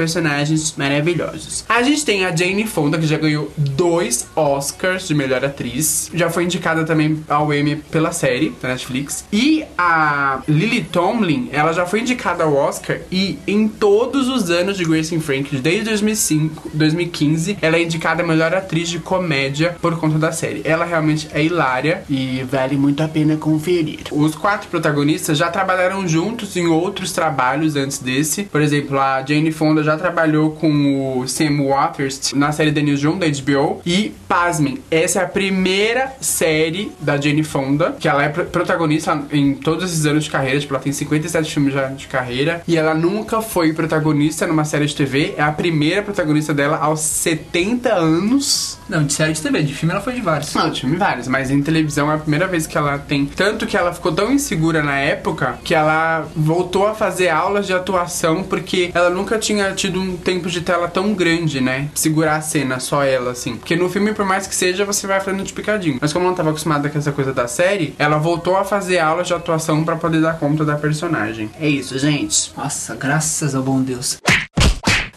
personagens 0.48 0.76
maravilhosos. 0.78 1.66
A 1.68 1.84
gente 1.84 2.06
tem 2.06 2.26
a 2.26 2.36
Jane 2.36 2.66
Fonda, 2.66 2.98
que 2.98 3.06
já 3.06 3.18
ganhou 3.18 3.52
dois 3.58 4.28
Oscars 4.36 5.08
de 5.08 5.14
melhor 5.14 5.44
atriz. 5.44 6.10
Já 6.14 6.30
foi 6.30 6.46
indicada 6.46 6.86
também 6.86 7.24
ao 7.28 7.54
Emmy 7.54 7.76
pela 7.76 8.12
série 8.12 8.56
da 8.62 8.70
Netflix. 8.70 9.26
E 9.32 9.64
a 9.78 10.42
Lily 10.48 10.84
Tomlin, 10.84 11.50
ela 11.52 11.74
já 11.74 11.86
foi 11.86 12.02
indicada 12.02 12.44
ao 12.44 12.56
Oscar 12.56 13.00
e 13.12 13.38
em 13.48 13.68
todos 13.68 14.28
os 14.28 14.50
anos 14.50 14.78
de 14.78 14.86
Grace 14.86 15.16
and 15.16 15.22
Frank, 15.22 15.56
desde 15.58 15.86
2005, 15.86 16.72
2015, 16.74 17.58
ela 17.62 17.78
é 17.78 17.84
indicada 17.84 18.24
a 18.24 18.28
melhor 18.28 18.54
atriz 18.54 18.90
de 18.90 19.00
comédia 19.00 19.76
por 19.82 19.98
conta 20.00 20.18
da 20.18 20.32
série. 20.32 20.62
Ela 20.64 20.86
realmente 20.86 21.28
é 21.34 21.44
hilária 21.44 22.04
e 22.10 22.44
vale 22.50 22.78
muito 22.78 23.02
a 23.04 23.08
pena 23.08 23.36
conferir. 23.36 24.00
Os 24.12 24.36
quatro 24.36 24.70
protagonistas 24.70 25.38
já 25.38 25.50
trabalharam 25.50 26.08
juntos 26.08 26.56
em 26.56 26.68
outros 26.68 27.12
trabalhos 27.12 27.76
antes 27.76 28.00
desse. 28.00 28.44
Por 28.44 28.62
exemplo, 28.62 29.00
a 29.00 29.24
Jane 29.26 29.52
Fonda 29.52 29.84
já 29.84 29.98
trabalhou 29.98 30.37
com 30.60 31.20
o 31.20 31.28
Sam 31.28 31.64
Waters 31.68 32.34
na 32.34 32.52
série 32.52 32.72
The 32.72 32.82
Newsroom 32.82 33.18
da 33.18 33.26
HBO. 33.28 33.82
E, 33.86 34.14
pasmem, 34.28 34.80
essa 34.90 35.20
é 35.20 35.24
a 35.24 35.28
primeira 35.28 36.14
série 36.22 36.92
da 37.00 37.20
Jane 37.20 37.44
Fonda, 37.44 37.96
que 38.00 38.08
ela 38.08 38.24
é 38.24 38.30
pro- 38.30 38.46
protagonista 38.46 39.20
em 39.32 39.54
todos 39.54 39.84
esses 39.92 40.06
anos 40.06 40.26
de 40.26 40.30
carreira. 40.30 40.60
Tipo, 40.60 40.74
ela 40.74 40.84
tem 40.84 40.92
57 40.94 41.52
filmes 41.54 41.74
já 41.74 41.88
de 41.88 42.08
carreira. 42.08 42.62
E 42.68 42.78
ela 42.78 42.94
nunca 42.94 43.42
foi 43.42 43.74
protagonista 43.74 44.46
numa 44.48 44.66
série 44.66 44.86
de 44.86 44.96
TV. 44.96 45.34
É 45.38 45.42
a 45.44 45.52
primeira 45.52 46.02
protagonista 46.02 46.54
dela 46.54 46.78
aos 46.78 47.00
70 47.02 47.94
anos. 47.94 48.78
Não, 48.90 49.04
de 49.04 49.14
série 49.14 49.34
de 49.34 49.42
TV, 49.42 49.64
de 49.64 49.74
filme 49.74 49.94
ela 49.94 50.02
foi 50.02 50.14
de 50.14 50.22
vários. 50.22 50.54
Não, 50.54 50.70
de 50.70 50.82
filme 50.82 50.96
vários, 50.96 51.28
mas 51.28 51.52
em 51.52 51.62
televisão 51.62 52.12
é 52.12 52.16
a 52.16 52.18
primeira 52.18 52.48
vez 52.48 52.66
que 52.66 52.78
ela 52.78 52.98
tem. 52.98 53.26
Tanto 53.26 53.66
que 53.68 53.76
ela 53.76 53.94
ficou 53.94 54.12
tão 54.12 54.32
insegura 54.32 54.82
na 54.82 54.98
época 54.98 55.60
que 55.64 55.74
ela 55.76 56.28
voltou 56.36 56.88
a 56.88 56.94
fazer 56.94 57.30
aulas 57.30 57.66
de 57.68 57.74
atuação 57.74 58.44
porque 58.44 58.92
ela 58.94 59.10
nunca 59.10 59.38
tinha 59.38 59.72
tido 59.74 60.00
um 60.00 60.16
tempo 60.28 60.50
de 60.50 60.60
tela 60.60 60.90
tão 60.90 61.14
grande, 61.14 61.62
né? 61.62 61.88
Segurar 61.96 62.36
a 62.36 62.42
cena, 62.42 62.82
só 62.82 63.02
ela, 63.02 63.32
assim. 63.32 63.56
Porque 63.56 63.78
no 63.78 63.90
filme, 63.90 64.14
por 64.14 64.26
mais 64.26 64.46
que 64.46 64.54
seja, 64.54 64.84
você 64.84 65.08
vai 65.08 65.22
fazendo 65.22 65.42
de 65.42 65.54
picadinho. 65.54 66.00
Mas 66.02 66.12
como 66.12 66.26
ela 66.26 66.32
não 66.32 66.36
tava 66.36 66.50
acostumada 66.50 66.90
com 66.90 66.98
essa 66.98 67.14
coisa 67.14 67.32
da 67.32 67.48
série, 67.48 67.96
ela 67.98 68.18
voltou 68.18 68.58
a 68.58 68.66
fazer 68.66 69.00
aulas 69.00 69.28
de 69.28 69.34
atuação 69.34 69.86
pra 69.86 69.96
poder 69.96 70.20
dar 70.20 70.38
conta 70.38 70.66
da 70.66 70.76
personagem. 70.76 71.50
É 71.58 71.70
isso, 71.70 71.98
gente. 71.98 72.52
Nossa, 72.58 72.94
graças 72.94 73.56
ao 73.56 73.64
bom 73.64 73.82
Deus. 73.82 74.18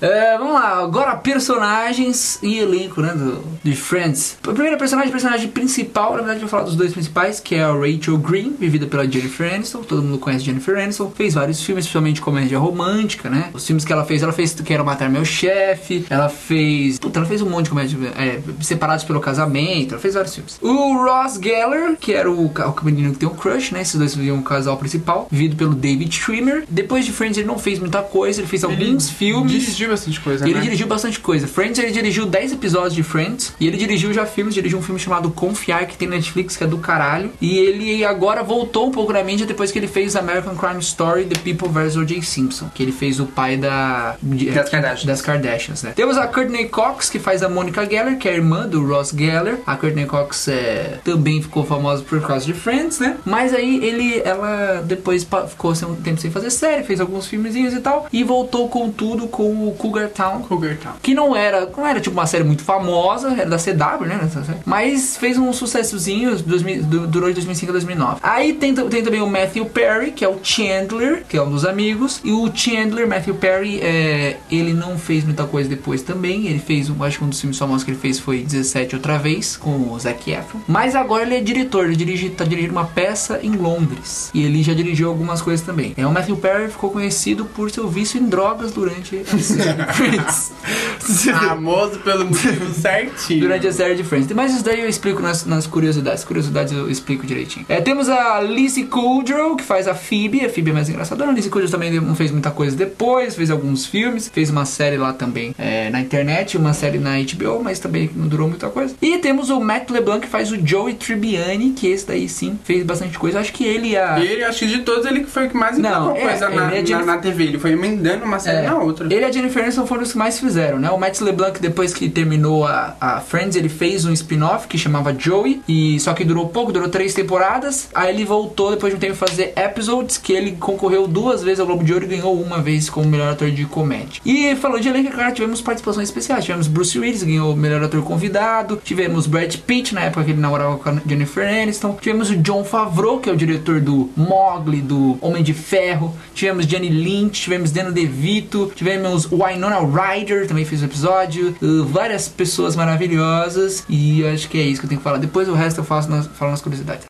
É, 0.01 0.39
vamos 0.39 0.55
lá, 0.55 0.79
agora 0.79 1.15
personagens 1.17 2.39
e 2.43 2.59
elenco, 2.59 3.03
né, 3.03 3.13
do, 3.15 3.45
de 3.63 3.77
Friends. 3.77 4.39
O 4.47 4.53
primeiro 4.53 4.79
personagem, 4.79 5.11
personagem 5.11 5.49
principal, 5.49 6.13
na 6.13 6.19
verdade 6.19 6.37
eu 6.37 6.41
vou 6.41 6.49
falar 6.49 6.63
dos 6.63 6.75
dois 6.75 6.93
principais, 6.93 7.39
que 7.39 7.55
é 7.55 7.63
a 7.63 7.73
Rachel 7.73 8.17
Green, 8.17 8.55
vivida 8.59 8.87
pela 8.87 9.09
Jennifer 9.09 9.53
Aniston, 9.53 9.83
todo 9.83 10.03
mundo 10.03 10.19
conhece 10.19 10.45
Jennifer 10.45 10.79
Aniston, 10.79 11.13
fez 11.15 11.35
vários 11.35 11.63
filmes, 11.63 11.85
principalmente 11.85 12.21
comédia 12.21 12.59
romântica, 12.59 13.29
né, 13.29 13.51
os 13.53 13.67
filmes 13.67 13.85
que 13.85 13.93
ela 13.93 14.05
fez, 14.05 14.23
ela 14.23 14.33
fez 14.33 14.55
Quero 14.55 14.85
Matar 14.85 15.11
Meu 15.11 15.25
Chefe, 15.25 16.07
ela 16.09 16.29
fez, 16.29 16.99
puta, 16.99 17.19
ela 17.19 17.29
fez 17.29 17.43
um 17.43 17.49
monte 17.49 17.65
de 17.65 17.71
comédia, 17.71 17.99
é, 18.17 18.41
Separados 18.63 19.05
pelo 19.05 19.21
Casamento, 19.21 19.93
ela 19.93 20.01
fez 20.01 20.15
vários 20.15 20.35
filmes. 20.35 20.59
O 20.63 21.05
Ross 21.05 21.39
Geller, 21.43 21.97
que 21.99 22.13
era 22.13 22.31
o, 22.31 22.47
o 22.47 22.85
menino 22.85 23.13
que 23.13 23.19
tem 23.19 23.29
um 23.29 23.35
crush, 23.35 23.73
né, 23.73 23.83
esses 23.83 23.97
dois 23.97 24.15
viviam 24.15 24.37
um 24.37 24.43
casal 24.43 24.77
principal, 24.77 25.29
vivido 25.31 25.57
pelo 25.57 25.75
David 25.75 26.15
Schwimmer. 26.15 26.65
Depois 26.69 27.05
de 27.05 27.13
Friends 27.13 27.37
ele 27.37 27.47
não 27.47 27.59
fez 27.59 27.79
muita 27.79 28.03
coisa, 28.03 28.41
ele 28.41 28.49
fez 28.49 28.65
alguns 28.65 29.11
filmes. 29.11 29.51
Dirigiu 29.53 29.90
bastante 29.91 30.21
coisa, 30.21 30.45
Ele 30.45 30.55
né? 30.55 30.61
dirigiu 30.61 30.87
bastante 30.87 31.21
coisa. 31.21 31.47
Friends, 31.47 31.79
ele 31.79 31.93
dirigiu 31.93 32.27
10 32.27 32.53
episódios 32.53 32.95
de 32.95 33.03
Friends. 33.03 33.55
E 33.61 33.67
ele 33.67 33.77
dirigiu 33.77 34.13
já 34.13 34.25
filmes, 34.27 34.55
dirigiu 34.55 34.79
um 34.79 34.83
filme 34.83 35.01
chamado 35.01 35.31
Confiar, 35.31 35.87
que 35.87 35.97
tem 35.97 36.09
Netflix, 36.09 36.57
que 36.57 36.65
é 36.65 36.67
do 36.67 36.79
caralho. 36.79 37.31
E 37.41 37.59
ele 37.59 38.05
agora 38.05 38.43
voltou 38.43 38.89
um 38.89 38.91
pouco 38.91 39.13
na 39.13 39.23
mídia 39.23 39.47
depois 39.47 39.71
que 39.71 39.79
ele 39.79 39.89
fez 39.89 40.17
American 40.17 40.55
Crime 40.55 40.81
Story, 40.81 41.25
The 41.25 41.41
People 41.41 41.69
vs. 41.69 41.97
O.J. 41.97 42.23
Simpson. 42.23 42.71
Que 42.75 42.83
ele 42.83 42.93
fez 42.93 43.21
o 43.21 43.27
pai 43.27 43.57
da... 43.57 44.17
Das 44.55 44.69
Kardashians. 44.71 45.05
Das 45.05 45.23
Kardashians, 45.23 45.83
né? 45.83 45.93
Temos 45.95 46.17
a 46.17 46.27
Courtney 46.27 46.69
Cox, 46.69 47.11
que 47.11 47.19
faz 47.19 47.43
a 47.43 47.49
Monica 47.49 47.85
Geller, 47.89 48.19
que 48.19 48.29
é 48.29 48.33
a 48.33 48.35
irmã 48.35 48.67
do 48.67 48.87
Ross 48.87 49.13
Geller. 49.17 49.59
A 49.67 49.77
Courtney 49.77 50.07
Cox 50.07 50.49
é, 50.49 50.99
também 51.05 51.43
ficou 51.43 51.65
famosa 51.65 52.03
por 52.03 52.21
causa 52.21 52.45
de 52.47 52.53
Friends, 52.53 52.99
né? 52.99 53.17
Mas 53.25 53.53
aí 53.53 53.85
ele, 53.85 54.21
ela 54.25 54.83
depois 54.87 55.27
ficou 55.49 55.73
um 55.73 55.95
tempo 55.97 56.21
sem 56.21 56.31
fazer 56.31 56.51
série, 56.51 56.85
fez 56.85 57.01
alguns 57.01 57.27
filmezinhos 57.27 57.75
e 57.75 57.81
tal. 57.81 58.07
E 58.13 58.23
voltou 58.25 58.69
com 58.69 58.91
tudo 58.91 59.27
com 59.27 59.69
o 59.69 59.73
Cougar 59.81 60.09
Town, 60.09 60.43
Cougar 60.43 60.77
Town. 60.77 60.93
que 61.03 61.15
não 61.15 61.35
era, 61.35 61.67
não 61.77 61.87
era 61.87 62.01
tipo 62.01 62.15
uma 62.17 62.27
série 62.27 62.45
muito 62.45 62.63
famosa, 62.63 63.31
era 63.33 63.49
da 63.49 63.57
CW, 63.59 64.07
né? 64.07 64.21
Mas 64.65 65.17
fez 65.17 65.39
um 65.39 65.53
sucessozinho, 65.53 66.37
2000 66.37 66.83
du- 66.85 67.07
durou 67.07 67.29
de 67.29 67.35
2005 67.37 67.71
a 67.71 67.73
2009. 67.73 68.21
Aí 68.23 68.53
tem, 68.55 68.75
tem 68.75 69.03
também 69.03 69.21
o 69.23 69.27
Matthew 69.27 69.67
Perry, 69.67 70.11
que 70.13 70.25
é 70.25 70.29
o 70.29 70.39
Chandler, 70.43 71.25
que 71.29 71.37
é 71.37 71.43
um 71.43 71.51
dos 71.51 71.65
amigos. 71.65 72.21
E 72.25 72.33
o 72.33 72.51
Chandler, 72.55 73.09
Matthew 73.09 73.35
Perry, 73.37 73.81
é, 73.81 74.37
ele 74.51 74.73
não 74.73 74.99
fez 74.99 75.25
muita 75.25 75.45
coisa 75.45 75.69
depois 75.69 76.03
também. 76.03 76.47
Ele 76.47 76.59
fez, 76.59 76.91
um, 76.91 77.03
acho 77.03 77.19
que 77.19 77.25
um 77.25 77.29
dos 77.29 77.41
filmes 77.41 77.59
famosos 77.59 77.85
que 77.85 77.91
ele 77.91 77.99
fez 77.99 78.19
foi 78.19 78.43
17 78.43 78.95
outra 78.97 79.19
vez, 79.19 79.57
com 79.57 79.71
o 79.93 79.99
Zac 79.99 80.31
Efron. 80.31 80.61
Mas 80.69 80.95
agora 80.95 81.23
ele 81.25 81.37
é 81.37 81.41
diretor, 81.41 81.87
ele 81.87 81.97
dirige, 81.97 82.29
tá 82.31 82.45
dirigindo 82.45 82.73
uma 82.73 82.85
peça 82.85 83.41
em 83.43 83.53
Londres. 83.57 84.31
E 84.35 84.43
ele 84.45 84.63
já 84.63 84.75
dirigiu 84.75 85.09
algumas 85.09 85.41
coisas 85.43 85.65
também. 85.65 85.95
É, 85.97 86.07
o 86.07 86.13
Matthew 86.13 86.37
Perry 86.37 86.69
ficou 86.71 86.91
conhecido 86.91 87.45
por 87.45 87.71
seu 87.71 87.89
vício 87.89 88.21
em 88.21 88.27
drogas 88.27 88.73
durante 88.73 89.17
a 89.17 89.39
série. 89.39 89.70
Friends. 89.95 90.53
Famoso 91.01 91.99
pelo 92.01 92.27
motivo 92.27 92.73
certinho. 92.75 93.41
Durante 93.41 93.67
a 93.67 93.73
série 93.73 93.95
de 93.95 94.05
Friends. 94.05 94.31
Mas 94.33 94.55
isso 94.55 94.65
daí 94.65 94.81
eu 94.81 94.89
explico 94.89 95.21
nas, 95.23 95.45
nas 95.45 95.67
curiosidades. 95.67 96.25
Curiosidades 96.25 96.73
eu 96.73 96.91
explico 96.91 97.27
direitinho. 97.27 97.65
É, 97.69 97.81
temos 97.81 98.09
a 98.09 98.41
Lizzie 98.41 98.85
Kudrow, 98.85 99.57
que 99.57 99.65
faz 99.65 99.89
a 99.89 99.95
Phoebe. 99.95 100.45
A 100.45 100.49
Phoebe 100.51 100.71
é 100.71 100.75
mais 100.75 100.89
engraçadora. 100.89 101.31
A 101.31 101.33
Lizzie 101.33 101.51
Kudrow 101.51 101.71
também 101.71 101.91
não 102.01 102.15
fez 102.15 102.31
muita 102.31 102.51
coisa 102.51 102.77
depois. 102.77 103.35
Fez 103.35 103.51
alguns 103.51 103.87
filmes. 103.87 104.29
Fez 104.33 104.51
uma 104.51 104.65
série 104.65 104.97
lá 104.97 105.13
também 105.13 105.55
é, 105.59 105.91
na 105.91 106.01
internet. 106.01 106.57
Uma 106.57 106.73
série 106.73 106.99
na 106.99 107.13
HBO, 107.21 107.63
mas 107.63 107.79
também 107.79 108.11
não 108.15 108.29
durou 108.29 108.49
muita 108.49 108.69
coisa. 108.69 108.95
E 109.01 109.19
temos 109.19 109.51
o 109.51 109.61
Matt 109.61 109.91
LeBlanc, 109.91 110.21
que 110.21 110.29
faz 110.29 110.51
o 110.53 110.67
Joey 110.67 110.95
Tribbiani, 110.95 111.71
que 111.71 111.87
esse 111.89 112.07
daí 112.07 112.29
sim 112.29 112.59
fez 112.65 112.85
bastante 112.85 113.19
coisa. 113.19 113.41
Acho 113.41 113.53
que 113.53 113.65
ele 113.65 113.97
a... 113.97 114.19
Ele, 114.21 114.45
acho 114.45 114.61
que 114.61 114.67
de 114.67 114.79
todos, 114.81 115.07
ele 115.07 115.25
foi 115.25 115.47
o 115.47 115.51
que 115.51 115.57
mais 115.57 115.79
Não, 115.79 116.15
é, 116.17 116.21
coisa 116.21 116.49
na, 116.49 116.75
é 116.75 116.83
de- 116.83 116.93
na, 116.93 117.05
na 117.05 117.19
TV. 117.19 117.45
Ele 117.45 117.59
foi 117.59 117.73
emendando 117.73 118.25
uma 118.25 118.39
série 118.39 118.59
É. 118.59 118.63
na 118.63 118.77
outra. 118.79 119.07
Ele 119.07 119.21
e 119.21 119.25
a 119.25 119.31
Jennifer 119.33 119.60
Aniston 119.63 119.87
foram 119.87 120.03
os 120.03 120.13
que 120.13 120.19
mais 120.19 120.39
fizeram, 120.39 120.79
né? 120.79 120.91
O 120.91 120.99
Matt 120.99 121.21
LeBlanc, 121.21 121.61
depois 121.61 121.93
que 121.95 122.09
terminou 122.09 122.67
a, 122.67 122.97
a 123.01 123.21
Friends, 123.21 123.57
ele 123.57 123.69
fez 123.69 124.05
um 124.05 124.13
spin-off 124.13 124.67
que 124.67 124.79
chamava 124.79 125.15
Joey, 125.17 125.63
e 125.69 125.99
só 126.01 126.13
que 126.13 126.25
durou 126.25 126.49
pouco, 126.49 126.73
durou 126.73 126.89
três 126.89 127.15
temporadas. 127.15 127.89
Aí 127.95 128.15
ele 128.15 128.25
voltou 128.25 128.71
depois 128.71 128.93
de 128.93 128.97
um 128.97 129.01
tempo 129.01 129.15
fazer 129.15 129.53
episodes, 129.57 130.19
que 130.19 130.33
ele 130.33 130.53
concorreu 130.53 131.07
duas 131.07 131.43
vezes 131.43 131.61
ao 131.61 131.67
Globo 131.67 131.85
de 131.85 131.93
Ouro 131.93 132.05
e 132.05 132.09
ganhou 132.09 132.41
uma 132.41 132.61
vez 132.61 132.89
como 132.91 133.09
melhor 133.09 133.33
ator 133.33 133.51
de 133.51 133.65
comédia. 133.65 134.21
E 134.25 134.55
falou 134.57 134.79
de 134.79 134.89
elenco, 134.89 135.11
cara, 135.11 135.33
tivemos 135.33 135.61
participações 135.61 136.09
especiais. 136.09 136.45
Tivemos 136.45 136.67
Bruce 136.67 136.99
Willis, 136.99 137.23
ganhou 137.23 137.53
o 137.53 137.57
melhor 137.57 137.83
ator 137.83 138.03
convidado. 138.03 138.81
Tivemos 138.83 139.27
Brad 139.27 139.55
Pitt, 139.57 139.95
na 139.95 140.03
época 140.03 140.25
que 140.25 140.31
ele 140.31 140.41
namorava 140.41 140.79
com 140.79 140.89
a 140.89 140.97
Jennifer 141.07 141.47
Aniston. 141.47 141.99
Tivemos 142.01 142.31
o 142.31 142.37
John 142.37 142.65
Favreau, 142.65 143.19
que 143.19 143.29
é 143.29 143.33
o 143.33 143.37
diretor 143.37 143.81
do 143.81 144.11
Mogli, 144.17 144.81
do 144.81 145.19
Homem 145.21 145.43
de 145.43 145.53
Ferro. 145.53 146.15
Tivemos 146.35 146.67
Jenny 146.67 146.89
Lynch, 146.89 147.43
tivemos 147.43 147.71
Danny 147.71 147.93
DeVito, 147.93 148.73
tivemos 148.75 149.31
Winona 149.41 149.79
Ryder, 149.81 150.47
também 150.47 150.67
fez 150.67 150.83
o 150.83 150.85
episódio. 150.85 151.57
Uh, 151.63 151.85
várias 151.85 152.29
pessoas 152.29 152.77
maravilhosas. 152.77 153.85
E 153.89 154.27
acho 154.27 154.49
que 154.49 154.59
é 154.59 154.63
isso 154.63 154.81
que 154.81 154.87
eu 154.87 154.89
tenho 154.91 155.01
que 155.01 155.05
falar. 155.05 155.17
Depois 155.17 155.49
o 155.49 155.55
resto 155.55 155.81
eu 155.81 155.85
faço 155.85 156.11
nas, 156.11 156.27
falo 156.27 156.51
nas 156.51 156.61
curiosidades. 156.61 157.07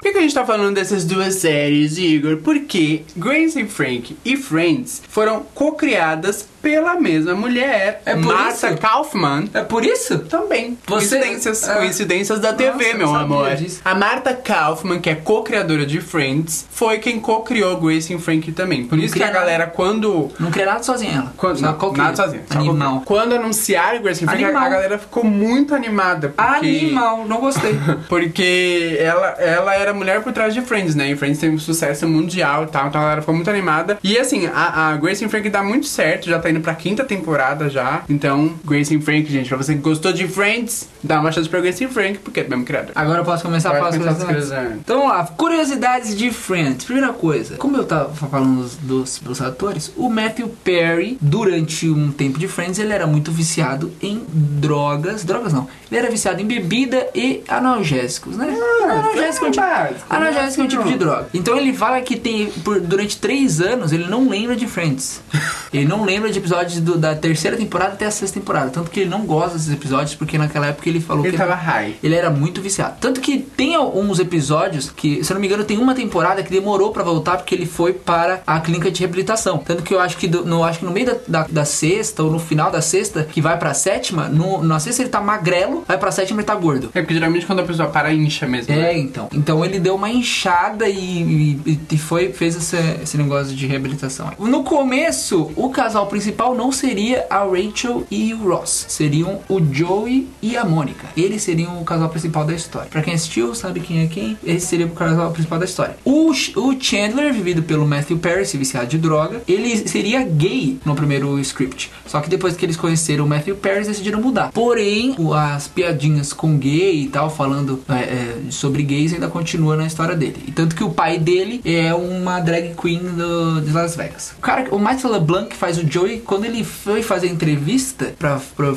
Por 0.00 0.08
que, 0.08 0.12
que 0.12 0.18
a 0.18 0.22
gente 0.22 0.34
tá 0.34 0.44
falando 0.44 0.74
dessas 0.74 1.04
duas 1.04 1.34
séries, 1.36 1.98
Igor? 1.98 2.38
Porque 2.38 3.02
Grace 3.16 3.60
and 3.60 3.68
Frank 3.68 4.16
e 4.24 4.36
Friends 4.36 5.02
foram 5.08 5.42
co-criadas 5.54 6.46
pela 6.64 6.94
mesma 6.98 7.34
mulher, 7.34 8.00
É 8.06 8.14
por 8.14 8.34
Martha 8.34 8.70
isso? 8.70 8.78
Kaufman. 8.78 9.44
É 9.52 9.62
por 9.62 9.84
isso? 9.84 10.18
Também. 10.20 10.78
Você- 10.86 11.18
Coincidências, 11.18 11.68
Ah. 11.68 11.74
coincidências 11.76 12.40
da 12.40 12.54
TV, 12.54 12.94
Nossa, 12.94 12.96
meu 12.96 13.14
amor. 13.14 13.54
disso. 13.54 13.80
A 13.84 13.94
Martha 13.94 14.32
Kaufman, 14.32 14.98
que 14.98 15.10
é 15.10 15.14
co-criadora 15.14 15.84
de 15.84 16.00
Friends, 16.00 16.66
foi 16.70 16.98
quem 16.98 17.20
co-criou 17.20 17.76
Grace 17.78 18.12
and 18.14 18.18
Frank 18.18 18.50
também. 18.52 18.86
Por 18.86 18.96
Não 18.96 19.04
isso 19.04 19.14
que 19.14 19.22
a 19.22 19.28
cria 19.28 19.38
galera, 19.38 19.66
quando 19.66 20.30
Não 20.40 20.50
cria 20.50 20.64
nada 20.64 20.82
sozinha 20.82 21.12
ela. 21.18 21.32
quando, 21.36 21.58
Só 21.58 21.66
não, 21.78 21.92
nada 21.92 22.16
sozinho. 22.16 22.42
só 22.50 22.58
Animal. 22.58 23.02
Quando 23.04 23.34
anunciaram 23.34 24.00
Grace 24.02 24.24
and 24.24 24.28
Frank, 24.28 24.44
a, 24.44 24.68
galera 24.68 24.98
ficou 24.98 25.22
muito 25.22 25.74
animada. 25.74 26.30
Porque, 26.30 26.44
Animal, 26.66 27.26
não 27.28 27.40
gostei. 27.40 27.78
Porque 28.08 28.96
ela, 29.00 29.28
ela 29.38 29.74
era 29.74 29.92
mulher 29.92 30.22
por 30.22 30.32
trás 30.32 30.54
de 30.54 30.62
Friends, 30.62 30.94
né? 30.94 31.10
E 31.10 31.16
Friends 31.16 31.38
teve 31.38 31.54
um 31.54 31.58
sucesso 31.58 32.08
mundial 32.08 32.64
e 32.64 32.66
tal, 32.68 32.86
então 32.88 33.00
a 33.00 33.04
galera 33.04 33.20
ficou 33.20 33.34
muito 33.34 33.50
animada. 33.50 33.98
E 34.02 34.16
assim, 34.18 34.46
a, 34.46 34.90
a 34.92 34.96
Grace 34.96 35.26
Frank 35.28 35.48
dá 35.50 35.62
muito 35.62 35.86
certo, 35.86 36.28
já 36.30 36.38
tá 36.38 36.48
indo 36.54 36.62
pra 36.62 36.74
quinta 36.74 37.04
temporada 37.04 37.68
já. 37.68 38.02
Então, 38.08 38.54
Grace 38.64 38.94
and 38.94 39.00
Frank, 39.00 39.30
gente, 39.30 39.48
pra 39.48 39.56
você 39.56 39.74
que 39.74 39.80
gostou 39.80 40.12
de 40.12 40.26
Friends, 40.28 40.88
dá 41.02 41.20
uma 41.20 41.32
chance 41.32 41.48
pra 41.48 41.60
Grace 41.60 41.84
and 41.84 41.90
Frank, 41.90 42.18
porque 42.18 42.40
é 42.40 42.44
do 42.44 42.50
mesmo 42.50 42.64
criador. 42.64 42.92
Agora 42.94 43.20
eu 43.20 43.24
posso 43.24 43.42
começar 43.42 43.70
a 43.70 43.78
falar 43.78 43.90
curiosidades. 43.90 44.50
Então 44.80 44.98
vamos 44.98 45.12
lá, 45.12 45.26
curiosidades 45.26 46.16
de 46.16 46.30
Friends. 46.30 46.84
Primeira 46.84 47.12
coisa, 47.12 47.56
como 47.56 47.76
eu 47.76 47.84
tava 47.84 48.12
falando 48.14 48.62
dos, 48.62 48.76
dos, 48.76 49.18
dos 49.18 49.40
atores, 49.40 49.92
o 49.96 50.08
Matthew 50.08 50.48
Perry, 50.62 51.18
durante 51.20 51.88
um 51.88 52.10
tempo 52.10 52.38
de 52.38 52.48
Friends, 52.48 52.78
ele 52.78 52.92
era 52.92 53.06
muito 53.06 53.32
viciado 53.32 53.92
em 54.00 54.22
drogas. 54.28 55.24
Drogas 55.24 55.52
não, 55.52 55.68
ele 55.90 56.00
era 56.00 56.10
viciado 56.10 56.40
em 56.40 56.46
bebida 56.46 57.08
e 57.14 57.42
analgésicos, 57.48 58.36
né? 58.36 58.56
analgésico 58.82 59.44
é 59.44 59.48
um 59.48 59.50
tipo, 59.50 59.66
básico, 59.66 60.06
analgésico 60.08 60.62
é 60.62 60.64
um 60.64 60.68
tipo 60.68 60.84
de 60.84 60.96
droga. 60.96 61.28
Então 61.34 61.56
ele 61.56 61.72
fala 61.72 62.00
que 62.00 62.16
tem, 62.16 62.50
por, 62.64 62.80
durante 62.80 63.16
três 63.18 63.60
anos, 63.60 63.92
ele 63.92 64.06
não 64.06 64.28
lembra 64.28 64.56
de 64.56 64.66
Friends. 64.66 65.20
ele 65.78 65.86
não 65.86 66.04
lembra 66.04 66.30
de 66.30 66.38
episódios 66.38 66.80
do- 66.80 66.96
da 66.98 67.14
terceira 67.14 67.56
temporada 67.56 67.92
até 67.94 68.06
a 68.06 68.10
sexta 68.10 68.38
temporada. 68.38 68.70
Tanto 68.70 68.90
que 68.90 69.00
ele 69.00 69.10
não 69.10 69.24
gosta 69.26 69.54
desses 69.56 69.72
episódios, 69.72 70.14
porque 70.14 70.36
naquela 70.38 70.66
época 70.66 70.88
ele 70.88 71.00
falou 71.00 71.24
Ele 71.24 71.32
que 71.32 71.38
tava 71.38 71.54
high. 71.54 71.94
ele 72.02 72.14
era 72.14 72.30
muito 72.30 72.60
viciado. 72.60 72.96
Tanto 73.00 73.20
que 73.20 73.38
tem 73.38 73.74
alguns 73.74 74.18
episódios 74.18 74.90
que, 74.90 75.22
se 75.24 75.30
eu 75.32 75.34
não 75.34 75.40
me 75.40 75.46
engano, 75.46 75.64
tem 75.64 75.78
uma 75.78 75.94
temporada 75.94 76.42
que 76.42 76.50
demorou 76.50 76.90
pra 76.92 77.02
voltar 77.02 77.36
porque 77.36 77.54
ele 77.54 77.66
foi 77.66 77.92
para 77.92 78.42
a 78.46 78.60
clínica 78.60 78.90
de 78.90 79.00
reabilitação. 79.00 79.58
Tanto 79.58 79.82
que 79.82 79.94
eu 79.94 80.00
acho 80.00 80.16
que, 80.16 80.26
do- 80.28 80.44
no, 80.44 80.64
acho 80.64 80.78
que 80.80 80.84
no 80.84 80.90
meio 80.92 81.06
da, 81.06 81.16
da, 81.26 81.46
da 81.48 81.64
sexta 81.64 82.22
ou 82.22 82.30
no 82.30 82.38
final 82.38 82.70
da 82.70 82.80
sexta, 82.80 83.24
que 83.24 83.40
vai 83.40 83.58
pra 83.58 83.74
sétima, 83.74 84.28
no, 84.28 84.62
na 84.62 84.78
sexta 84.78 85.02
ele 85.02 85.10
tá 85.10 85.20
magrelo, 85.20 85.84
vai 85.86 85.98
pra 85.98 86.10
sétima 86.10 86.40
ele 86.40 86.46
tá 86.46 86.54
gordo. 86.54 86.90
É 86.94 87.00
porque 87.00 87.14
geralmente 87.14 87.46
quando 87.46 87.60
a 87.60 87.64
pessoa 87.64 87.88
para, 87.88 88.12
incha 88.12 88.46
mesmo. 88.46 88.72
É, 88.72 88.76
né? 88.76 88.98
então. 88.98 89.28
Então 89.32 89.64
ele 89.64 89.78
deu 89.78 89.94
uma 89.94 90.10
inchada 90.10 90.88
e, 90.88 91.58
e, 91.66 91.80
e 91.90 91.98
foi, 91.98 92.32
fez 92.32 92.56
esse, 92.56 92.76
esse 93.02 93.16
negócio 93.16 93.54
de 93.54 93.66
reabilitação. 93.66 94.30
No 94.38 94.62
começo, 94.64 95.50
o 95.56 95.63
casal 95.70 96.06
principal 96.06 96.54
não 96.54 96.70
seria 96.72 97.26
a 97.30 97.44
Rachel 97.44 98.06
e 98.10 98.32
o 98.34 98.48
Ross. 98.48 98.86
Seriam 98.88 99.40
o 99.48 99.60
Joey 99.72 100.28
e 100.42 100.56
a 100.56 100.64
Mônica. 100.64 101.06
Eles 101.16 101.42
seriam 101.42 101.80
o 101.80 101.84
casal 101.84 102.08
principal 102.08 102.44
da 102.44 102.54
história. 102.54 102.88
Pra 102.90 103.02
quem 103.02 103.14
assistiu, 103.14 103.54
sabe 103.54 103.80
quem 103.80 104.00
é 104.02 104.06
quem. 104.06 104.36
Esse 104.44 104.66
seria 104.66 104.86
o 104.86 104.90
casal 104.90 105.30
principal 105.30 105.58
da 105.58 105.64
história. 105.64 105.96
O, 106.04 106.30
o 106.30 106.80
Chandler, 106.80 107.32
vivido 107.32 107.62
pelo 107.62 107.86
Matthew 107.86 108.18
Perry, 108.18 108.44
viciado 108.44 108.86
de 108.86 108.98
droga, 108.98 109.42
ele 109.48 109.88
seria 109.88 110.22
gay 110.24 110.78
no 110.84 110.94
primeiro 110.94 111.38
script. 111.40 111.90
Só 112.06 112.20
que 112.20 112.28
depois 112.28 112.56
que 112.56 112.64
eles 112.64 112.76
conheceram 112.76 113.24
o 113.24 113.28
Matthew 113.28 113.56
Perry, 113.56 113.84
decidiram 113.84 114.20
mudar. 114.20 114.50
Porém, 114.52 115.14
o- 115.18 115.32
as 115.34 115.66
piadinhas 115.68 116.32
com 116.32 116.56
gay 116.58 117.02
e 117.02 117.08
tal, 117.08 117.30
falando 117.30 117.82
é, 117.88 117.92
é, 117.94 118.36
sobre 118.50 118.82
gays, 118.82 119.12
ainda 119.12 119.28
continua 119.28 119.76
na 119.76 119.86
história 119.86 120.14
dele. 120.14 120.36
E 120.46 120.52
tanto 120.52 120.74
que 120.76 120.84
o 120.84 120.90
pai 120.90 121.18
dele 121.18 121.60
é 121.64 121.92
uma 121.94 122.40
drag 122.40 122.74
queen 122.80 122.98
do, 123.00 123.60
de 123.60 123.72
Las 123.72 123.96
Vegas. 123.96 124.32
O 124.38 124.40
cara, 124.40 124.68
o 124.70 124.78
Michael 124.78 125.12
LeBlanc 125.14 125.53
que 125.54 125.58
faz 125.58 125.78
o 125.78 125.90
Joey, 125.90 126.18
quando 126.20 126.44
ele 126.44 126.62
foi 126.64 127.02
fazer 127.02 127.28
a 127.28 127.30
entrevista 127.30 128.14
pra, 128.18 128.38
pra- 128.56 128.74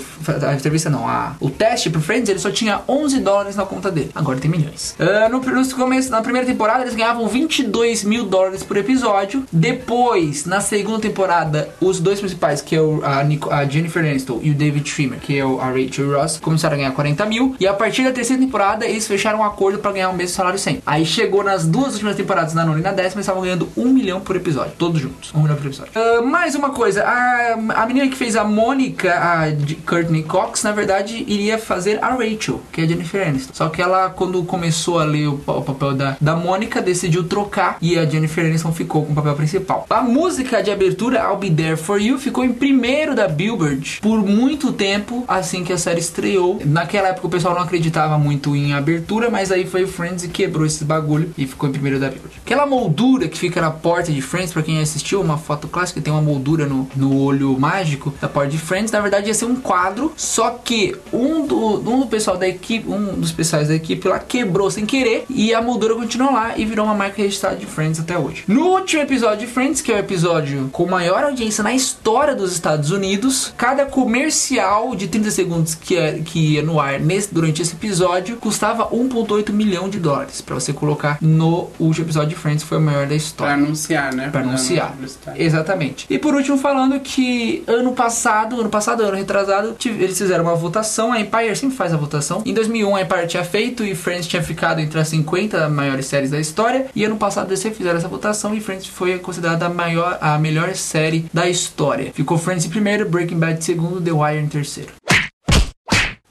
a 0.49 0.53
entrevista 0.53 0.89
não, 0.89 1.07
a, 1.07 1.35
o 1.39 1.49
teste 1.49 1.89
pro 1.89 2.01
Friends, 2.01 2.29
ele 2.29 2.39
só 2.39 2.49
tinha 2.51 2.81
11 2.87 3.19
dólares 3.19 3.55
na 3.55 3.65
conta 3.65 3.91
dele. 3.91 4.11
Agora 4.15 4.39
tem 4.39 4.49
milhões. 4.49 4.95
Ah, 4.99 5.27
no, 5.29 5.39
no 5.39 5.75
começo, 5.75 6.09
na 6.11 6.21
primeira 6.21 6.45
temporada, 6.47 6.81
eles 6.83 6.95
ganhavam 6.95 7.27
22 7.27 8.03
mil 8.03 8.25
dólares 8.25 8.63
por 8.63 8.77
episódio. 8.77 9.43
Depois, 9.51 10.45
na 10.45 10.61
segunda 10.61 10.99
temporada, 10.99 11.69
os 11.81 11.99
dois 11.99 12.19
principais, 12.19 12.61
que 12.61 12.75
é 12.75 12.81
o, 12.81 13.01
a, 13.03 13.19
a 13.57 13.65
Jennifer 13.65 14.03
Aniston 14.03 14.39
e 14.41 14.51
o 14.51 14.53
David 14.53 14.87
Schwimmer, 14.89 15.19
que 15.19 15.37
é 15.37 15.45
o, 15.45 15.59
a 15.59 15.65
Rachel 15.67 16.13
Ross, 16.13 16.39
começaram 16.39 16.75
a 16.75 16.77
ganhar 16.77 16.91
40 16.91 17.25
mil. 17.25 17.55
E 17.59 17.67
a 17.67 17.73
partir 17.73 18.03
da 18.03 18.11
terceira 18.11 18.41
temporada, 18.41 18.85
eles 18.85 19.07
fecharam 19.07 19.39
um 19.39 19.43
acordo 19.43 19.79
pra 19.79 19.91
ganhar 19.91 20.09
o 20.09 20.15
mesmo 20.15 20.35
salário 20.35 20.59
sempre. 20.59 20.81
Aí 20.85 21.05
chegou 21.05 21.43
nas 21.43 21.65
duas 21.65 21.93
últimas 21.93 22.15
temporadas, 22.15 22.53
na 22.53 22.65
nona 22.65 22.79
e 22.79 22.81
na 22.81 22.91
décima, 22.91 23.15
eles 23.19 23.25
estavam 23.25 23.41
ganhando 23.41 23.67
um 23.75 23.89
milhão 23.89 24.19
por 24.21 24.35
episódio, 24.35 24.73
todos 24.77 25.01
juntos. 25.01 25.31
Um 25.33 25.41
milhão 25.41 25.55
por 25.55 25.65
episódio. 25.65 25.91
Ah, 25.95 26.21
mais 26.21 26.55
uma 26.55 26.66
coisa, 26.69 27.03
a, 27.03 27.53
a 27.83 27.85
menina 27.85 28.07
que 28.07 28.15
fez 28.15 28.35
a 28.35 28.43
Mônica, 28.43 29.13
a 29.13 29.49
de- 29.49 29.75
Courtney 29.75 30.23
Cox, 30.23 30.63
na 30.63 30.71
verdade, 30.71 31.23
iria 31.27 31.57
fazer 31.57 31.99
a 32.03 32.09
Rachel, 32.09 32.61
que 32.71 32.81
é 32.81 32.83
a 32.83 32.87
Jennifer 32.87 33.27
Aniston. 33.27 33.53
Só 33.53 33.69
que 33.69 33.81
ela, 33.81 34.09
quando 34.09 34.43
começou 34.43 34.99
a 34.99 35.03
ler 35.03 35.27
o, 35.27 35.41
o 35.45 35.61
papel 35.61 35.93
da, 35.93 36.17
da 36.19 36.35
Mônica, 36.35 36.81
decidiu 36.81 37.23
trocar 37.23 37.77
e 37.81 37.97
a 37.97 38.05
Jennifer 38.05 38.45
Aniston 38.45 38.71
ficou 38.71 39.05
com 39.05 39.11
o 39.11 39.15
papel 39.15 39.35
principal. 39.35 39.85
A 39.89 40.01
música 40.01 40.61
de 40.61 40.71
abertura, 40.71 41.19
I'll 41.19 41.37
Be 41.37 41.49
There 41.51 41.77
For 41.77 42.01
You, 42.01 42.17
ficou 42.17 42.43
em 42.43 42.53
primeiro 42.53 43.15
da 43.15 43.27
Billboard 43.27 43.99
por 44.01 44.19
muito 44.21 44.71
tempo, 44.71 45.23
assim 45.27 45.63
que 45.63 45.73
a 45.73 45.77
série 45.77 45.99
estreou. 45.99 46.59
Naquela 46.65 47.09
época 47.09 47.27
o 47.27 47.29
pessoal 47.29 47.53
não 47.55 47.61
acreditava 47.61 48.17
muito 48.17 48.55
em 48.55 48.73
abertura, 48.73 49.29
mas 49.29 49.51
aí 49.51 49.65
foi 49.65 49.83
o 49.83 49.87
Friends 49.87 50.23
e 50.23 50.27
quebrou 50.27 50.65
esse 50.65 50.83
bagulho 50.83 51.31
e 51.37 51.45
ficou 51.45 51.69
em 51.69 51.71
primeiro 51.71 51.99
da 51.99 52.09
Billboard. 52.09 52.39
Aquela 52.45 52.65
moldura 52.65 53.27
que 53.27 53.37
fica 53.37 53.61
na 53.61 53.71
porta 53.71 54.11
de 54.11 54.21
Friends, 54.21 54.51
pra 54.53 54.61
quem 54.63 54.79
assistiu, 54.79 55.21
uma 55.21 55.37
foto 55.37 55.67
clássica, 55.67 56.01
tem 56.01 56.11
uma 56.13 56.21
moldura 56.21 56.46
no, 56.55 56.87
no 56.95 57.21
olho 57.23 57.57
mágico 57.59 58.13
da 58.21 58.27
porta 58.29 58.51
de 58.51 58.57
Friends, 58.57 58.91
na 58.91 58.99
verdade 59.01 59.27
ia 59.27 59.33
ser 59.33 59.45
um 59.45 59.55
quadro, 59.55 60.13
só 60.15 60.51
que 60.63 60.95
um 61.11 61.45
do, 61.45 61.79
um 61.89 61.99
do 62.01 62.07
pessoal 62.07 62.37
da 62.37 62.47
equipe, 62.47 62.87
um 62.89 63.19
dos 63.19 63.31
pessoais 63.31 63.67
da 63.67 63.75
equipe 63.75 64.07
lá 64.07 64.19
quebrou 64.19 64.69
sem 64.71 64.85
querer 64.85 65.25
e 65.29 65.53
a 65.53 65.61
moldura 65.61 65.95
continuou 65.95 66.31
lá 66.33 66.57
e 66.57 66.63
virou 66.65 66.85
uma 66.85 66.93
marca 66.95 67.21
registrada 67.21 67.55
de 67.55 67.65
Friends 67.65 67.99
até 67.99 68.17
hoje. 68.17 68.43
No 68.47 68.67
último 68.67 69.01
episódio 69.01 69.45
de 69.45 69.51
Friends, 69.51 69.81
que 69.81 69.91
é 69.91 69.95
o 69.95 69.99
episódio 69.99 70.69
com 70.71 70.85
maior 70.85 71.23
audiência 71.23 71.63
na 71.63 71.73
história 71.73 72.35
dos 72.35 72.51
Estados 72.53 72.91
Unidos, 72.91 73.53
cada 73.57 73.85
comercial 73.85 74.95
de 74.95 75.07
30 75.07 75.31
segundos 75.31 75.75
que, 75.75 75.95
é, 75.95 76.19
que 76.23 76.53
ia 76.55 76.63
no 76.63 76.79
ar 76.79 76.99
nesse, 76.99 77.33
durante 77.33 77.61
esse 77.61 77.73
episódio 77.73 78.37
custava 78.37 78.87
1,8 78.89 79.51
milhão 79.51 79.89
de 79.89 79.99
dólares 79.99 80.41
pra 80.41 80.55
você 80.55 80.73
colocar 80.73 81.17
no 81.21 81.69
último 81.79 82.05
episódio 82.05 82.29
de 82.29 82.35
Friends, 82.35 82.63
que 82.63 82.69
foi 82.69 82.77
o 82.77 82.81
maior 82.81 83.01
da 83.01 83.07
Pra 83.07 83.15
história. 83.15 83.53
anunciar, 83.53 84.13
né? 84.13 84.29
Uma 84.33 84.41
anunciar. 84.41 84.95
Exatamente. 85.35 86.05
E 86.09 86.17
por 86.19 86.35
último, 86.37 86.57
falando 86.57 86.99
que 86.99 87.63
ano 87.67 87.93
passado, 87.93 88.59
ano 88.59 88.69
passado, 88.69 89.03
ano 89.03 89.17
retrasado, 89.17 89.75
eles 89.85 90.17
fizeram 90.17 90.43
uma 90.43 90.55
votação. 90.55 91.11
A 91.11 91.19
Empire 91.19 91.55
sempre 91.55 91.75
faz 91.75 91.93
a 91.93 91.97
votação. 91.97 92.41
Em 92.45 92.53
2001 92.53 92.95
a 92.95 93.01
Empire 93.01 93.27
tinha 93.27 93.43
feito 93.43 93.83
e 93.83 93.95
Friends 93.95 94.27
tinha 94.27 94.41
ficado 94.41 94.79
entre 94.79 94.99
as 94.99 95.07
50 95.09 95.67
maiores 95.69 96.05
séries 96.05 96.31
da 96.31 96.39
história. 96.39 96.87
E 96.95 97.03
ano 97.03 97.17
passado 97.17 97.49
eles 97.49 97.61
fizeram 97.61 97.97
essa 97.97 98.07
votação 98.07 98.53
e 98.53 98.61
Friends 98.61 98.87
foi 98.87 99.17
considerada 99.19 99.65
a 99.65 99.69
maior, 99.69 100.17
a 100.21 100.37
melhor 100.37 100.73
série 100.75 101.25
da 101.33 101.49
história. 101.49 102.11
Ficou 102.13 102.37
Friends 102.37 102.65
em 102.65 102.69
primeiro, 102.69 103.09
Breaking 103.09 103.39
Bad 103.39 103.59
em 103.59 103.61
segundo, 103.61 104.01
The 104.01 104.11
Wire 104.11 104.43
em 104.43 104.47
terceiro. 104.47 104.96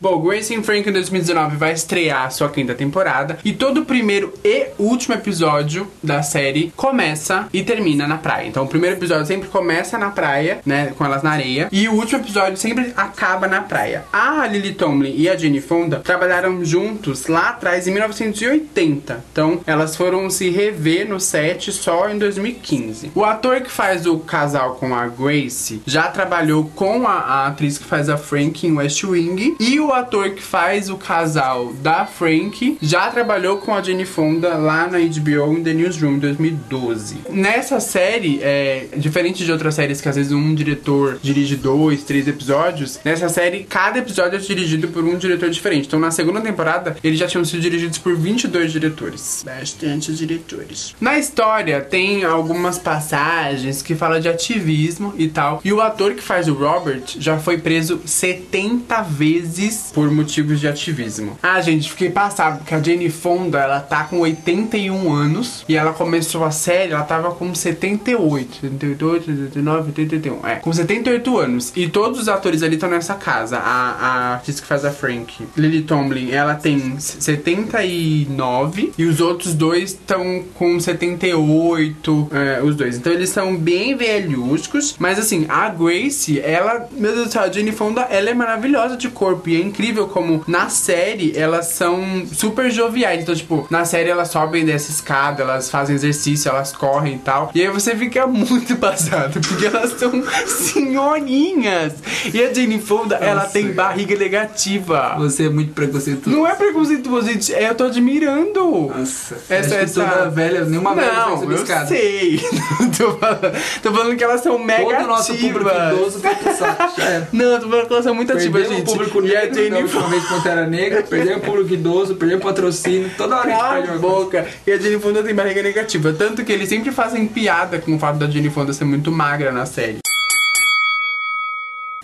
Bom, 0.08 0.20
Grace 0.20 0.54
and 0.54 0.62
Frank 0.62 0.88
em 0.88 0.92
2019 0.92 1.56
vai 1.56 1.72
estrear 1.72 2.26
a 2.26 2.30
sua 2.30 2.48
quinta 2.48 2.76
temporada 2.76 3.40
e 3.44 3.52
todo 3.52 3.80
o 3.80 3.84
primeiro 3.84 4.32
e 4.44 4.68
último 4.78 5.16
episódio 5.16 5.90
da 6.00 6.22
série 6.22 6.72
começa 6.76 7.48
e 7.52 7.64
termina 7.64 8.06
na 8.06 8.16
praia. 8.16 8.46
Então 8.46 8.62
o 8.62 8.68
primeiro 8.68 8.94
episódio 8.94 9.26
sempre 9.26 9.48
começa 9.48 9.98
na 9.98 10.10
praia, 10.10 10.60
né, 10.64 10.94
com 10.96 11.04
elas 11.04 11.24
na 11.24 11.32
areia, 11.32 11.68
e 11.72 11.88
o 11.88 11.94
último 11.94 12.20
episódio 12.20 12.56
sempre 12.56 12.92
acaba 12.96 13.48
na 13.48 13.62
praia. 13.62 14.04
A 14.12 14.46
Lily 14.46 14.74
Tomlin 14.74 15.12
e 15.16 15.28
a 15.28 15.36
Jane 15.36 15.60
Fonda 15.60 15.98
trabalharam 15.98 16.64
juntos 16.64 17.26
lá 17.26 17.48
atrás 17.48 17.88
em 17.88 17.90
1980. 17.90 19.24
Então 19.32 19.60
elas 19.66 19.96
foram 19.96 20.30
se 20.30 20.50
rever 20.50 21.08
no 21.08 21.18
set 21.18 21.72
só 21.72 22.08
em 22.08 22.16
2015. 22.16 23.10
O 23.12 23.24
ator 23.24 23.60
que 23.60 23.70
faz 23.72 24.06
o 24.06 24.20
casal 24.20 24.76
com 24.76 24.94
a 24.94 25.08
Grace 25.08 25.82
já 25.84 26.04
trabalhou 26.04 26.70
com 26.76 27.08
a, 27.08 27.14
a 27.14 27.46
atriz 27.48 27.76
que 27.76 27.84
faz 27.84 28.08
a 28.08 28.16
Frank 28.16 28.64
em 28.64 28.72
West 28.72 29.02
Wing 29.02 29.56
e 29.58 29.80
o 29.80 29.95
ator 29.96 30.30
que 30.30 30.42
faz 30.42 30.88
o 30.88 30.96
casal 30.96 31.72
da 31.74 32.06
Frank 32.06 32.78
já 32.80 33.10
trabalhou 33.10 33.58
com 33.58 33.74
a 33.74 33.82
Jane 33.82 34.04
Fonda 34.04 34.54
lá 34.56 34.86
na 34.86 34.98
HBO 34.98 35.52
em 35.52 35.62
The 35.62 35.72
Newsroom 35.72 36.14
em 36.14 36.18
2012. 36.18 37.18
Nessa 37.30 37.80
série, 37.80 38.40
é, 38.42 38.86
diferente 38.96 39.44
de 39.44 39.50
outras 39.50 39.74
séries 39.74 40.00
que 40.00 40.08
às 40.08 40.16
vezes 40.16 40.32
um 40.32 40.54
diretor 40.54 41.18
dirige 41.22 41.56
dois, 41.56 42.02
três 42.02 42.28
episódios, 42.28 43.00
nessa 43.04 43.28
série 43.28 43.64
cada 43.64 43.98
episódio 43.98 44.36
é 44.36 44.40
dirigido 44.40 44.88
por 44.88 45.04
um 45.04 45.16
diretor 45.16 45.50
diferente. 45.50 45.86
Então 45.86 45.98
na 45.98 46.10
segunda 46.10 46.40
temporada 46.40 46.96
eles 47.02 47.18
já 47.18 47.26
tinham 47.26 47.44
sido 47.44 47.60
dirigidos 47.60 47.98
por 47.98 48.16
22 48.16 48.72
diretores. 48.72 49.42
Bastante 49.44 50.12
diretores. 50.12 50.94
Na 51.00 51.18
história 51.18 51.80
tem 51.80 52.24
algumas 52.24 52.78
passagens 52.78 53.82
que 53.82 53.94
falam 53.94 54.20
de 54.20 54.28
ativismo 54.28 55.14
e 55.16 55.28
tal. 55.28 55.60
E 55.64 55.72
o 55.72 55.80
ator 55.80 56.14
que 56.14 56.22
faz 56.22 56.48
o 56.48 56.54
Robert 56.54 57.02
já 57.18 57.38
foi 57.38 57.58
preso 57.58 58.00
70 58.04 59.02
vezes 59.02 59.75
por 59.92 60.10
motivos 60.10 60.60
de 60.60 60.68
ativismo. 60.68 61.38
Ah, 61.42 61.60
gente, 61.60 61.90
fiquei 61.90 62.10
passado 62.10 62.58
porque 62.58 62.74
a 62.74 62.82
Jane 62.82 63.10
Fonda, 63.10 63.58
ela 63.58 63.80
tá 63.80 64.04
com 64.04 64.20
81 64.20 65.12
anos 65.12 65.64
e 65.68 65.76
ela 65.76 65.92
começou 65.92 66.44
a 66.44 66.50
série, 66.50 66.92
ela 66.92 67.04
tava 67.04 67.32
com 67.32 67.54
78, 67.54 68.60
78, 68.60 69.24
79, 69.24 69.92
81. 69.96 70.46
É, 70.46 70.56
com 70.56 70.72
78 70.72 71.38
anos. 71.38 71.72
E 71.76 71.88
todos 71.88 72.20
os 72.20 72.28
atores 72.28 72.62
ali 72.62 72.74
estão 72.74 72.90
nessa 72.90 73.14
casa. 73.14 73.58
A, 73.58 73.90
a 73.90 74.34
artista 74.34 74.62
que 74.62 74.68
faz 74.68 74.84
a 74.84 74.90
Frank, 74.90 75.46
Lily 75.56 75.82
Tomlin, 75.82 76.30
ela 76.30 76.54
tem 76.54 76.98
79 76.98 78.92
e 78.96 79.04
os 79.04 79.20
outros 79.20 79.54
dois 79.54 79.90
estão 79.90 80.44
com 80.54 80.78
78, 80.78 82.28
é, 82.32 82.62
os 82.62 82.76
dois. 82.76 82.96
Então 82.96 83.12
eles 83.12 83.30
são 83.30 83.56
bem 83.56 83.96
velhústicos, 83.96 84.96
mas 84.98 85.18
assim, 85.18 85.46
a 85.48 85.68
Grace, 85.68 86.40
ela, 86.40 86.88
meu 86.92 87.12
Deus 87.12 87.26
do 87.26 87.32
céu, 87.32 87.42
a 87.42 87.50
Jane 87.50 87.72
Fonda, 87.72 88.02
ela 88.02 88.30
é 88.30 88.34
maravilhosa 88.34 88.96
de 88.96 89.08
corpo 89.08 89.48
e 89.48 89.56
é 89.56 89.64
incrível 89.66 90.06
como 90.08 90.42
na 90.46 90.68
série 90.68 91.36
elas 91.36 91.66
são 91.66 92.26
super 92.32 92.70
joviais. 92.70 93.22
Então, 93.22 93.34
tipo, 93.34 93.66
na 93.70 93.84
série 93.84 94.10
elas 94.10 94.28
sobem 94.28 94.64
dessa 94.64 94.90
escada, 94.90 95.42
elas 95.42 95.70
fazem 95.70 95.94
exercício, 95.96 96.48
elas 96.48 96.72
correm 96.72 97.14
e 97.14 97.18
tal. 97.18 97.50
E 97.54 97.62
aí 97.62 97.68
você 97.68 97.94
fica 97.96 98.26
muito 98.28 98.76
passado, 98.76 99.40
porque 99.40 99.66
elas 99.66 99.92
são 99.98 100.10
senhorinhas. 100.46 101.94
E 102.32 102.42
a 102.42 102.52
Jane 102.52 102.80
Fonda, 102.80 103.16
ela 103.16 103.42
Nossa, 103.42 103.52
tem 103.52 103.72
cara. 103.72 103.88
barriga 103.88 104.16
negativa. 104.16 105.14
Você 105.18 105.46
é 105.46 105.48
muito 105.50 105.72
preconceituoso. 105.72 106.36
Não 106.36 106.46
é 106.46 106.54
preconceituoso, 106.54 107.26
gente. 107.28 107.54
É, 107.54 107.68
eu 107.70 107.74
tô 107.74 107.84
admirando. 107.84 108.92
Nossa, 108.96 109.36
Essa, 109.48 109.74
essa... 109.76 110.04
toda 110.04 110.30
velha, 110.30 110.64
nenhuma 110.64 110.94
velha 110.94 111.12
vai 111.12 111.30
Não, 111.30 111.42
eu 111.44 111.52
escada. 111.56 111.86
sei. 111.86 112.40
tô, 112.96 113.12
falando, 113.18 113.52
tô 113.82 113.92
falando 113.92 114.16
que 114.16 114.24
elas 114.24 114.40
são 114.42 114.58
mega 114.58 114.84
Todo 114.96 115.04
o 115.04 115.08
nosso 115.08 115.34
público 115.34 115.68
ativas. 115.68 115.98
idoso 115.98 116.20
saco. 116.20 117.00
Já 117.00 117.04
era. 117.04 117.28
Não, 117.32 117.60
tô 117.60 117.68
falando 117.68 117.86
que 117.86 117.92
elas 117.92 118.04
são 118.04 118.14
muito 118.14 118.32
ativas, 118.32 118.52
Perdemos 118.62 118.76
gente. 118.78 118.88
o 118.88 118.92
público 118.92 119.26
e 119.26 119.36
a 119.36 119.44
negro, 119.56 119.70
da 119.70 119.78
última 119.80 120.08
vez 120.08 120.24
Pantera 120.24 120.66
Negra, 120.66 121.02
perdemos 121.02 121.38
o 121.38 121.40
público 121.40 121.74
idoso, 121.74 122.14
perdemos 122.16 122.44
patrocínio, 122.44 123.10
toda 123.16 123.36
hora 123.36 123.46
a 123.46 123.50
gente 123.50 123.60
Cala 123.60 123.74
perde 123.74 123.88
a 123.88 123.98
coisa. 123.98 124.06
boca. 124.06 124.46
E 124.66 124.72
a 124.72 124.78
Jane 124.78 124.98
Fonda 124.98 125.22
tem 125.22 125.34
barriga 125.34 125.62
negativa. 125.62 126.12
Tanto 126.12 126.44
que 126.44 126.52
eles 126.52 126.68
sempre 126.68 126.92
fazem 126.92 127.26
piada 127.26 127.78
com 127.78 127.94
o 127.94 127.98
fato 127.98 128.18
da 128.18 128.28
Jane 128.28 128.50
Fonda 128.50 128.72
ser 128.72 128.84
muito 128.84 129.10
magra 129.10 129.52
na 129.52 129.66
série. 129.66 129.98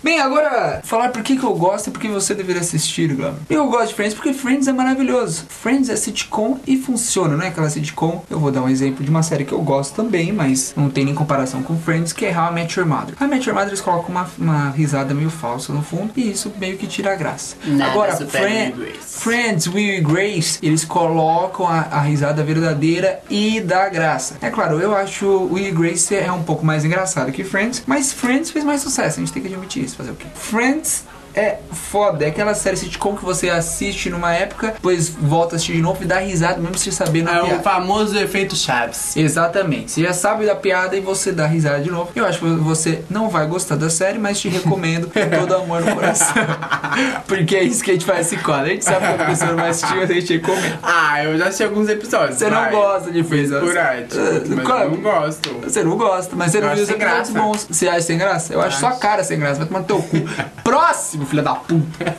Bem, 0.03 0.19
agora, 0.19 0.81
falar 0.83 1.09
por 1.09 1.23
que, 1.23 1.37
que 1.37 1.43
eu 1.45 1.55
gosto 1.55 1.87
e 1.87 1.91
por 1.91 2.01
que 2.01 2.09
você 2.09 2.35
deveria 2.35 2.61
assistir, 2.61 3.13
Glauber. 3.15 3.39
Eu 3.49 3.67
gosto 3.67 3.87
de 3.87 3.93
Friends 3.93 4.13
porque 4.13 4.33
Friends 4.33 4.67
é 4.67 4.73
maravilhoso. 4.73 5.45
Friends 5.47 5.89
é 5.89 5.95
sitcom 5.95 6.59
e 6.67 6.75
funciona, 6.75 7.37
não 7.37 7.45
é 7.45 7.47
aquela 7.47 7.69
sitcom. 7.69 8.21
Eu 8.29 8.37
vou 8.37 8.51
dar 8.51 8.61
um 8.61 8.67
exemplo 8.67 9.01
de 9.01 9.09
uma 9.09 9.23
série 9.23 9.45
que 9.45 9.53
eu 9.53 9.61
gosto 9.61 9.95
também, 9.95 10.33
mas 10.33 10.73
não 10.75 10.89
tem 10.89 11.05
nem 11.05 11.15
comparação 11.15 11.63
com 11.63 11.77
Friends, 11.77 12.11
que 12.11 12.25
é 12.25 12.37
How 12.37 12.51
I 12.51 12.53
Met 12.53 12.77
Your 12.77 12.87
Mother. 12.87 13.15
How 13.17 13.27
I 13.27 13.29
Met 13.29 13.47
Your 13.47 13.55
Mother 13.55 13.69
eles 13.69 13.79
colocam 13.79 14.09
uma, 14.09 14.29
uma 14.37 14.69
risada 14.71 15.13
meio 15.13 15.29
falsa 15.29 15.71
no 15.71 15.81
fundo 15.81 16.11
e 16.17 16.31
isso 16.31 16.51
meio 16.59 16.77
que 16.77 16.85
tira 16.85 17.13
a 17.13 17.15
graça. 17.15 17.55
Nada 17.65 17.91
agora, 17.91 18.13
Grace. 18.15 19.19
Friends, 19.19 19.67
Will 19.67 19.99
e 19.99 20.01
Grace, 20.01 20.59
eles 20.61 20.83
colocam 20.83 21.65
a, 21.65 21.79
a 21.79 22.01
risada 22.01 22.43
verdadeira 22.43 23.21
e 23.29 23.61
dá 23.61 23.87
graça. 23.87 24.35
É 24.41 24.49
claro, 24.49 24.81
eu 24.81 24.93
acho 24.93 25.47
Will 25.49 25.67
e 25.67 25.71
Grace 25.71 26.13
é 26.13 26.29
um 26.29 26.43
pouco 26.43 26.65
mais 26.65 26.83
engraçado 26.83 27.31
que 27.31 27.45
Friends, 27.45 27.83
mas 27.87 28.11
Friends 28.11 28.51
fez 28.51 28.65
mais 28.65 28.81
sucesso, 28.81 29.19
a 29.19 29.23
gente 29.23 29.31
tem 29.31 29.41
que 29.41 29.47
admitir 29.47 29.85
isso, 29.85 29.92
fazer 29.95 30.11
o 30.11 30.15
quê? 30.15 30.27
Friends 30.35 31.03
é 31.35 31.57
foda, 31.71 32.25
é 32.25 32.27
aquela 32.27 32.53
série 32.53 32.77
sitcom 32.77 33.15
que 33.15 33.23
você 33.25 33.49
assiste 33.49 34.09
numa 34.09 34.33
época, 34.33 34.67
depois 34.67 35.09
volta 35.09 35.55
a 35.55 35.57
assistir 35.57 35.73
de 35.73 35.81
novo 35.81 36.03
e 36.03 36.05
dá 36.05 36.19
risada 36.19 36.57
mesmo 36.59 36.77
sem 36.77 36.91
saber 36.91 37.23
na 37.23 37.37
É 37.37 37.41
o 37.41 37.45
piada. 37.45 37.63
famoso 37.63 38.17
efeito 38.17 38.55
Chaves. 38.55 39.15
Exatamente. 39.17 39.91
Você 39.91 40.01
já 40.03 40.13
sabe 40.13 40.45
da 40.45 40.55
piada 40.55 40.95
e 40.95 40.99
você 40.99 41.31
dá 41.31 41.45
risada 41.47 41.81
de 41.81 41.89
novo. 41.89 42.11
Eu 42.15 42.25
acho 42.25 42.39
que 42.39 42.45
você 42.45 43.03
não 43.09 43.29
vai 43.29 43.45
gostar 43.47 43.75
da 43.75 43.89
série, 43.89 44.17
mas 44.19 44.39
te 44.39 44.49
recomendo 44.49 45.07
com 45.07 45.19
todo 45.39 45.55
amor 45.55 45.81
no 45.81 45.93
coração. 45.95 46.33
Porque 47.27 47.55
é 47.55 47.63
isso 47.63 47.83
que 47.83 47.91
a 47.91 47.93
gente 47.93 48.05
faz 48.05 48.31
quadro. 48.41 48.65
A 48.67 48.69
gente 48.69 48.85
sabe 48.85 48.99
que 49.15 49.21
a 49.21 49.25
pessoa 49.25 49.49
não 49.51 49.57
vai 49.57 49.69
assistir, 49.69 49.95
mas 49.95 50.09
a 50.09 50.13
gente 50.13 50.33
recomenda. 50.33 50.79
Ah, 50.81 51.23
eu 51.23 51.37
já 51.37 51.45
assisti 51.45 51.63
alguns 51.63 51.89
episódios. 51.89 52.37
Você 52.37 52.49
não 52.49 52.69
gosta 52.71 53.11
de 53.11 53.23
Friends. 53.23 53.49
Por 53.59 53.77
arte. 53.77 54.15
Mas 54.55 54.65
qual- 54.65 54.79
eu 54.83 54.91
não 54.91 55.01
gosto. 55.01 55.49
Você 55.63 55.83
não 55.83 55.97
gosta, 55.97 56.35
mas 56.35 56.51
você 56.51 56.57
Eu 56.57 56.61
não 56.61 56.67
acho 56.69 56.75
viu 56.77 56.83
os 56.83 56.89
sem 56.89 56.97
episódios 56.97 57.29
graça. 57.29 57.47
bons. 57.47 57.67
Você 57.69 57.87
acha 57.87 58.01
sem 58.01 58.17
graça? 58.17 58.53
Eu 58.53 58.61
acho 58.61 58.79
sua 58.79 58.89
Acho. 58.89 58.99
cara 58.99 59.23
sem 59.23 59.39
graça. 59.39 59.55
Vai 59.59 59.67
tomar 59.67 59.79
no 59.79 59.85
teu 59.85 60.01
cu. 60.01 60.17
Próximo, 60.63 61.22
filha 61.25 61.43
da 61.43 61.55
puta. 61.55 62.15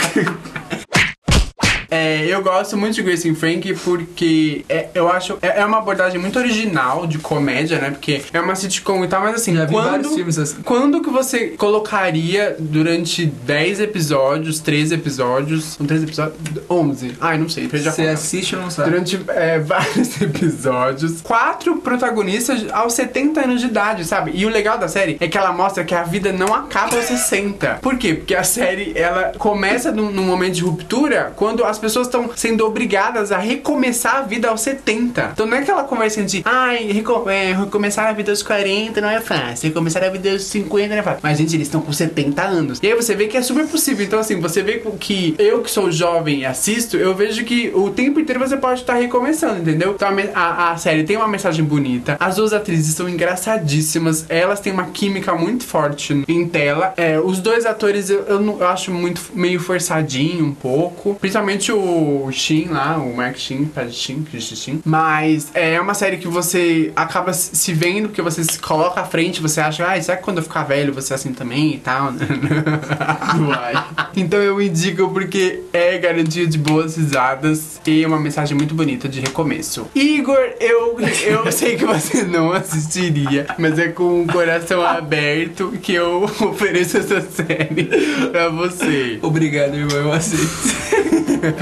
É, 1.95 2.27
eu 2.27 2.43
gosto 2.43 2.77
muito 2.77 2.95
de 2.95 3.03
Grace 3.03 3.31
and 3.31 3.37
Frank 3.37 3.73
porque 3.85 4.65
é, 4.69 4.89
eu 4.95 5.09
acho 5.09 5.39
é, 5.41 5.61
é 5.61 5.65
uma 5.65 5.79
abordagem 5.79 6.21
muito 6.21 6.37
original 6.41 7.07
de 7.07 7.19
comédia, 7.19 7.79
né? 7.79 7.91
Porque 7.91 8.21
é 8.33 8.41
uma 8.41 8.57
sitcom 8.57 9.05
e 9.05 9.09
tal, 9.09 9.23
mas 9.23 9.37
assim, 9.37 9.55
Já 9.55 9.65
quando, 9.67 10.11
filmes 10.11 10.37
assim. 10.37 10.57
quando 10.65 11.01
que 11.01 11.09
você 11.09 11.49
colocaria 11.51 12.57
durante 12.59 13.27
10 13.27 13.79
episódios, 13.79 14.59
13 14.59 14.95
episódios, 14.95 15.65
são 15.65 15.87
13 15.87 16.05
episódios? 16.05 16.37
11. 16.69 17.13
Ai, 17.21 17.39
não 17.39 17.49
sei, 17.49 17.69
perdi 17.69 17.89
a 17.89 17.93
Você 17.93 18.03
conta. 18.03 18.15
assiste 18.15 18.57
ou 18.57 18.63
não 18.63 18.71
sabe? 18.71 18.91
Durante 18.91 19.21
é, 19.29 19.61
vários 19.63 20.21
episódios, 20.21 21.21
quatro 21.21 21.77
protagonistas 21.77 22.67
aos 22.73 22.95
70 22.95 23.41
anos 23.41 23.61
de 23.61 23.69
idade, 23.69 24.05
sabe? 24.05 24.33
E 24.35 24.45
o 24.45 24.49
legal 24.49 24.79
da 24.79 24.89
série 24.89 25.17
é 25.21 25.29
que 25.29 25.39
ela 25.39 25.53
mostra 25.53 25.85
que 25.85 25.95
a 25.95 26.03
vida 26.03 26.33
não 26.33 26.53
acaba 26.53 26.97
aos 26.97 27.05
60. 27.05 27.79
Por 27.81 27.97
quê? 27.97 28.15
Porque 28.15 28.35
a 28.35 28.43
série 28.43 28.93
ela 28.97 29.33
começa 29.39 29.93
num, 29.93 30.11
num 30.11 30.25
momento 30.25 30.55
de 30.55 30.63
ruptura 30.63 31.33
quando 31.37 31.65
as 31.65 31.79
pessoas 31.85 32.07
estão 32.07 32.31
sendo 32.35 32.67
obrigadas 32.67 33.31
a 33.33 33.39
recomeçar 33.39 34.17
a 34.17 34.23
vida 34.23 34.49
aos 34.49 34.61
70. 34.63 35.31
Então 35.33 35.47
não 35.47 35.57
é 35.57 35.61
aquela 35.61 35.85
conversa 35.85 36.23
de 36.23 36.43
ai, 36.45 36.85
reco 36.93 37.29
é, 37.29 37.53
recomeçar 37.53 38.09
a 38.09 38.13
vida 38.13 38.31
aos 38.33 38.43
40 38.43 39.01
não 39.01 39.09
é 39.09 39.21
fácil, 39.21 39.69
recomeçar 39.69 40.03
a 40.05 40.09
vida 40.09 40.31
aos 40.31 40.45
50 40.45 40.89
não 40.89 40.99
é 40.99 41.03
fácil. 41.03 41.21
Mas, 41.23 41.39
gente, 41.39 41.55
eles 41.55 41.67
estão 41.67 41.81
com 41.81 41.93
70 41.93 42.43
anos. 42.43 42.79
E 42.83 42.87
aí 42.87 42.95
você 42.95 43.15
vê 43.15 43.27
que 43.27 43.37
é 43.37 43.43
super 43.43 43.67
possível. 43.67 44.05
Então, 44.05 44.19
assim, 44.19 44.41
você 44.41 44.63
vê 44.63 44.83
que 44.99 45.35
eu 45.39 45.63
que 45.63 45.71
sou 45.71 45.91
jovem 45.91 46.41
e 46.41 46.47
assisto, 46.47 46.97
eu 46.97 47.15
vejo 47.15 47.45
que 47.45 47.71
o 47.75 47.91
tempo 47.91 48.19
inteiro 48.21 48.41
você 48.41 48.57
pode 48.57 48.81
estar 48.81 48.95
recomeçando, 48.95 49.61
entendeu? 49.61 49.93
Então 49.95 50.09
a, 50.09 50.41
a, 50.41 50.73
a 50.73 50.77
série 50.77 51.05
tem 51.05 51.17
uma 51.17 51.29
mensagem 51.29 51.65
bonita. 51.65 52.17
As 52.19 52.37
duas 52.37 52.53
atrizes 52.53 52.95
são 52.95 53.09
engraçadíssimas. 53.09 54.25
Elas 54.29 54.61
têm 54.61 54.73
uma 54.73 54.87
química 54.87 55.35
muito 55.35 55.65
forte 55.65 56.25
em 56.29 56.49
tela. 56.49 56.93
É, 56.97 57.19
os 57.19 57.39
dois 57.41 57.67
atores 57.67 58.11
eu, 58.11 58.25
eu 58.27 58.41
não- 58.41 58.59
eu 58.61 58.69
acho 58.69 58.91
muito 58.91 59.21
meio 59.35 59.61
forçadinho 59.61 60.45
um 60.47 60.55
pouco. 60.55 61.15
Principalmente 61.21 61.64
Principalmente 61.65 61.73
o 61.73 62.31
Shin 62.31 62.69
lá, 62.69 62.99
o 62.99 63.17
Mark 63.17 63.37
Shin, 63.39 63.65
Pat 63.65 63.91
Shin, 63.91 64.23
Chris 64.23 64.45
Shin. 64.45 64.81
Mas 64.85 65.51
é 65.55 65.81
uma 65.81 65.95
série 65.95 66.19
que 66.19 66.29
você 66.29 66.93
acaba 66.95 67.33
se 67.33 67.73
vendo, 67.73 68.09
porque 68.09 68.21
você 68.21 68.45
se 68.45 68.59
coloca 68.59 69.01
à 69.01 69.05
frente, 69.05 69.41
você 69.41 69.61
acha, 69.61 69.87
ah, 69.87 70.01
será 70.01 70.17
que 70.19 70.23
quando 70.23 70.39
eu 70.39 70.43
ficar 70.43 70.65
velho 70.65 70.93
você 70.93 71.15
é 71.15 71.17
assim 71.17 71.33
também 71.33 71.75
e 71.75 71.79
tal? 71.79 72.13
Vai. 73.49 73.85
Então 74.17 74.41
eu 74.41 74.61
indico 74.61 75.09
porque 75.09 75.63
é 75.73 75.97
garantia 75.99 76.47
de 76.47 76.59
boas 76.59 76.97
risadas 76.97 77.81
e 77.87 78.05
uma 78.05 78.21
mensagem 78.21 78.57
muito 78.57 78.75
bonita 78.75 79.09
de 79.09 79.21
recomeço. 79.21 79.87
Igor, 79.95 80.55
eu, 80.61 80.99
eu 81.27 81.51
sei 81.53 81.77
que 81.77 81.87
você 81.87 82.25
não 82.25 82.53
assistiria, 82.53 83.47
mas 83.59 83.79
é 83.79 83.89
com 83.89 84.23
o 84.23 84.27
coração 84.27 84.85
aberto 84.85 85.73
que 85.83 85.95
eu 85.95 86.25
ofereço 86.25 86.99
essa 86.99 87.21
série 87.23 87.89
pra 88.31 88.51
você. 88.51 89.19
Obrigado, 89.23 89.75
irmão, 89.77 89.97
eu 89.97 90.13
aceito. 90.13 91.15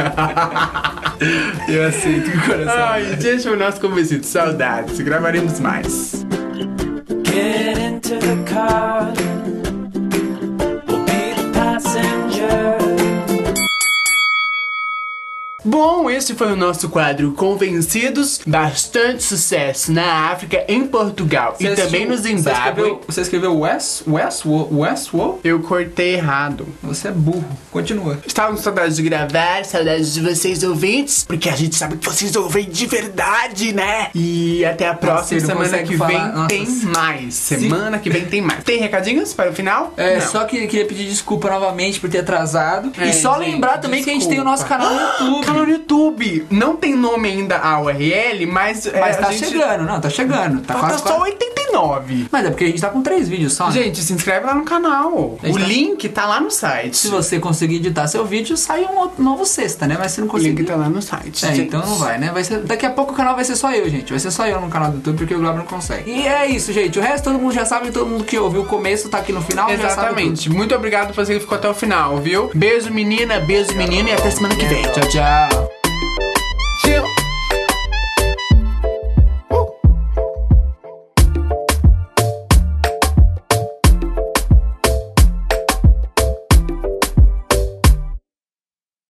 eu 1.69 1.87
aceito 1.87 2.31
com 2.31 2.39
o 2.39 2.41
coração. 2.43 2.85
Ai, 2.85 3.17
deixa 3.17 3.51
o 3.51 3.57
nosso 3.57 3.81
convencido. 3.81 4.25
Saudades. 4.27 5.01
Gravaremos 5.01 5.61
mais. 5.61 6.25
Get 7.25 7.79
into 7.79 8.19
the 8.19 8.37
car. 8.53 9.13
Bom, 15.73 16.11
esse 16.11 16.35
foi 16.35 16.53
o 16.53 16.57
nosso 16.57 16.91
quadro 16.91 17.33
Convencidos. 17.33 18.41
Bastante 18.47 19.23
sucesso 19.23 19.91
na 19.91 20.29
África, 20.31 20.63
em 20.69 20.87
Portugal 20.87 21.57
e 21.59 21.67
também 21.71 22.05
no 22.07 22.15
Você 22.15 22.25
Zimbábue. 22.29 22.59
escreveu, 22.59 23.01
você 23.09 23.21
escreveu 23.23 23.59
West, 23.59 24.03
West, 24.07 24.43
West, 24.45 25.09
West, 25.15 25.39
Eu 25.43 25.61
cortei 25.61 26.17
errado. 26.17 26.67
Você 26.83 27.09
é 27.09 27.11
burro. 27.11 27.49
Continua. 27.71 28.19
Estava 28.27 28.55
com 28.55 28.59
saudades 28.61 28.97
de 28.97 29.03
gravar, 29.03 29.65
saudades 29.65 30.13
de 30.13 30.21
vocês 30.21 30.63
ouvintes, 30.63 31.25
porque 31.25 31.49
a 31.49 31.57
gente 31.57 31.75
sabe 31.75 31.97
que 31.97 32.05
vocês 32.07 32.37
ouvem 32.37 32.69
de 32.69 32.85
verdade, 32.85 33.73
né? 33.73 34.11
E 34.15 34.63
até 34.67 34.87
a 34.87 34.93
próxima 34.95 35.41
você 35.41 35.55
não 35.55 35.65
semana 35.65 35.83
que 35.85 35.97
falar. 35.97 36.09
vem 36.11 36.33
Nossa, 36.35 36.49
tem 36.49 36.67
se- 36.67 36.85
mais. 36.87 37.35
Semana 37.35 37.99
que 37.99 38.11
vem 38.11 38.27
tem 38.27 38.43
mais. 38.43 38.63
Tem 38.63 38.79
recadinhos 38.79 39.33
para 39.33 39.49
o 39.51 39.55
final? 39.55 39.95
É, 39.97 40.19
Não. 40.19 40.27
só 40.29 40.45
que 40.45 40.67
queria 40.67 40.85
pedir 40.85 41.07
desculpa 41.09 41.49
novamente 41.49 41.99
por 41.99 42.11
ter 42.11 42.19
atrasado. 42.19 42.93
É, 42.99 43.09
e 43.09 43.13
só 43.15 43.39
gente, 43.39 43.53
lembrar 43.53 43.79
também 43.79 44.05
que 44.05 44.11
a 44.11 44.13
gente 44.13 44.29
tem 44.29 44.39
o 44.39 44.45
nosso 44.45 44.65
desculpa. 44.65 44.85
canal 44.85 45.21
no 45.31 45.37
YouTube 45.39 45.62
no 45.65 45.73
YouTube. 45.73 46.47
Não 46.51 46.77
tem 46.77 46.95
nome 46.95 47.29
ainda 47.29 47.59
a 47.59 47.81
URL, 47.81 48.47
mas. 48.47 48.87
Mas 48.87 49.17
é, 49.17 49.21
tá 49.21 49.33
gente... 49.33 49.51
chegando, 49.51 49.85
não, 49.85 50.01
tá 50.01 50.11
chegando. 50.11 50.63
Tá 50.63 50.75
quase, 50.75 51.03
só 51.03 51.21
80 51.21 51.62
mas 52.31 52.47
é 52.47 52.51
porque 52.51 52.65
a 52.65 52.67
gente 52.69 52.81
tá 52.81 52.89
com 52.89 53.03
três 53.03 53.29
vídeos 53.29 53.55
só. 53.55 53.67
Né? 53.67 53.73
Gente, 53.73 54.01
se 54.03 54.13
inscreve 54.13 54.47
lá 54.47 54.55
no 54.55 54.65
canal. 54.65 55.13
O 55.13 55.39
tá... 55.41 55.49
link 55.49 56.09
tá 56.09 56.27
lá 56.27 56.41
no 56.41 56.51
site. 56.51 56.97
Se 56.97 57.09
você 57.09 57.39
conseguir 57.39 57.77
editar 57.77 58.07
seu 58.07 58.25
vídeo, 58.25 58.57
sai 58.57 58.85
um 58.85 58.99
outro, 58.99 59.23
novo 59.23 59.45
sexta, 59.45 59.87
né? 59.87 59.97
Mas 59.99 60.13
se 60.13 60.21
não 60.21 60.29
conseguir. 60.29 60.51
O 60.51 60.59
link 60.59 60.67
tá 60.67 60.77
lá 60.77 60.89
no 60.89 61.03
site. 61.03 61.45
É, 61.45 61.55
gente. 61.55 61.69
então 61.69 61.81
não 61.81 61.97
vai, 61.97 62.19
né? 62.19 62.31
Vai 62.33 62.45
ser... 62.45 62.61
Daqui 62.61 62.87
a 62.87 62.91
pouco 62.91 63.13
o 63.13 63.17
canal 63.17 63.35
vai 63.35 63.45
ser 63.45 63.57
só 63.57 63.73
eu, 63.73 63.89
gente. 63.89 64.11
Vai 64.11 64.21
ser 64.21 64.31
só 64.31 64.47
eu 64.47 64.61
no 64.61 64.69
canal 64.69 64.91
do 64.91 64.97
YouTube, 64.97 65.19
porque 65.19 65.35
o 65.35 65.39
Globo 65.39 65.59
não 65.59 65.65
consegue. 65.65 66.11
E 66.11 66.27
é 66.27 66.47
isso, 66.47 66.73
gente. 66.73 66.99
O 66.99 67.03
resto 67.03 67.25
todo 67.25 67.39
mundo 67.39 67.53
já 67.53 67.65
sabe, 67.65 67.91
todo 67.91 68.07
mundo 68.07 68.25
que 68.25 68.39
ouviu 68.39 68.63
o 68.63 68.67
começo 68.67 69.09
tá 69.09 69.19
aqui 69.19 69.33
no 69.33 69.43
final. 69.43 69.71
Exatamente. 69.71 70.51
Muito 70.51 70.75
obrigado 70.75 71.09
por 71.09 71.25
você 71.25 71.35
que 71.35 71.41
ficou 71.41 71.57
até 71.57 71.69
o 71.69 71.75
final, 71.75 72.19
viu? 72.19 72.51
Beijo, 72.55 72.93
menina, 72.93 73.41
beijo, 73.41 73.75
menino, 73.75 74.09
e 74.09 74.13
até 74.13 74.31
semana 74.31 74.55
que 74.55 74.67
vem. 74.67 74.83
Tchau, 74.83 75.09
tchau. 75.09 75.69
Tchau. 76.83 77.22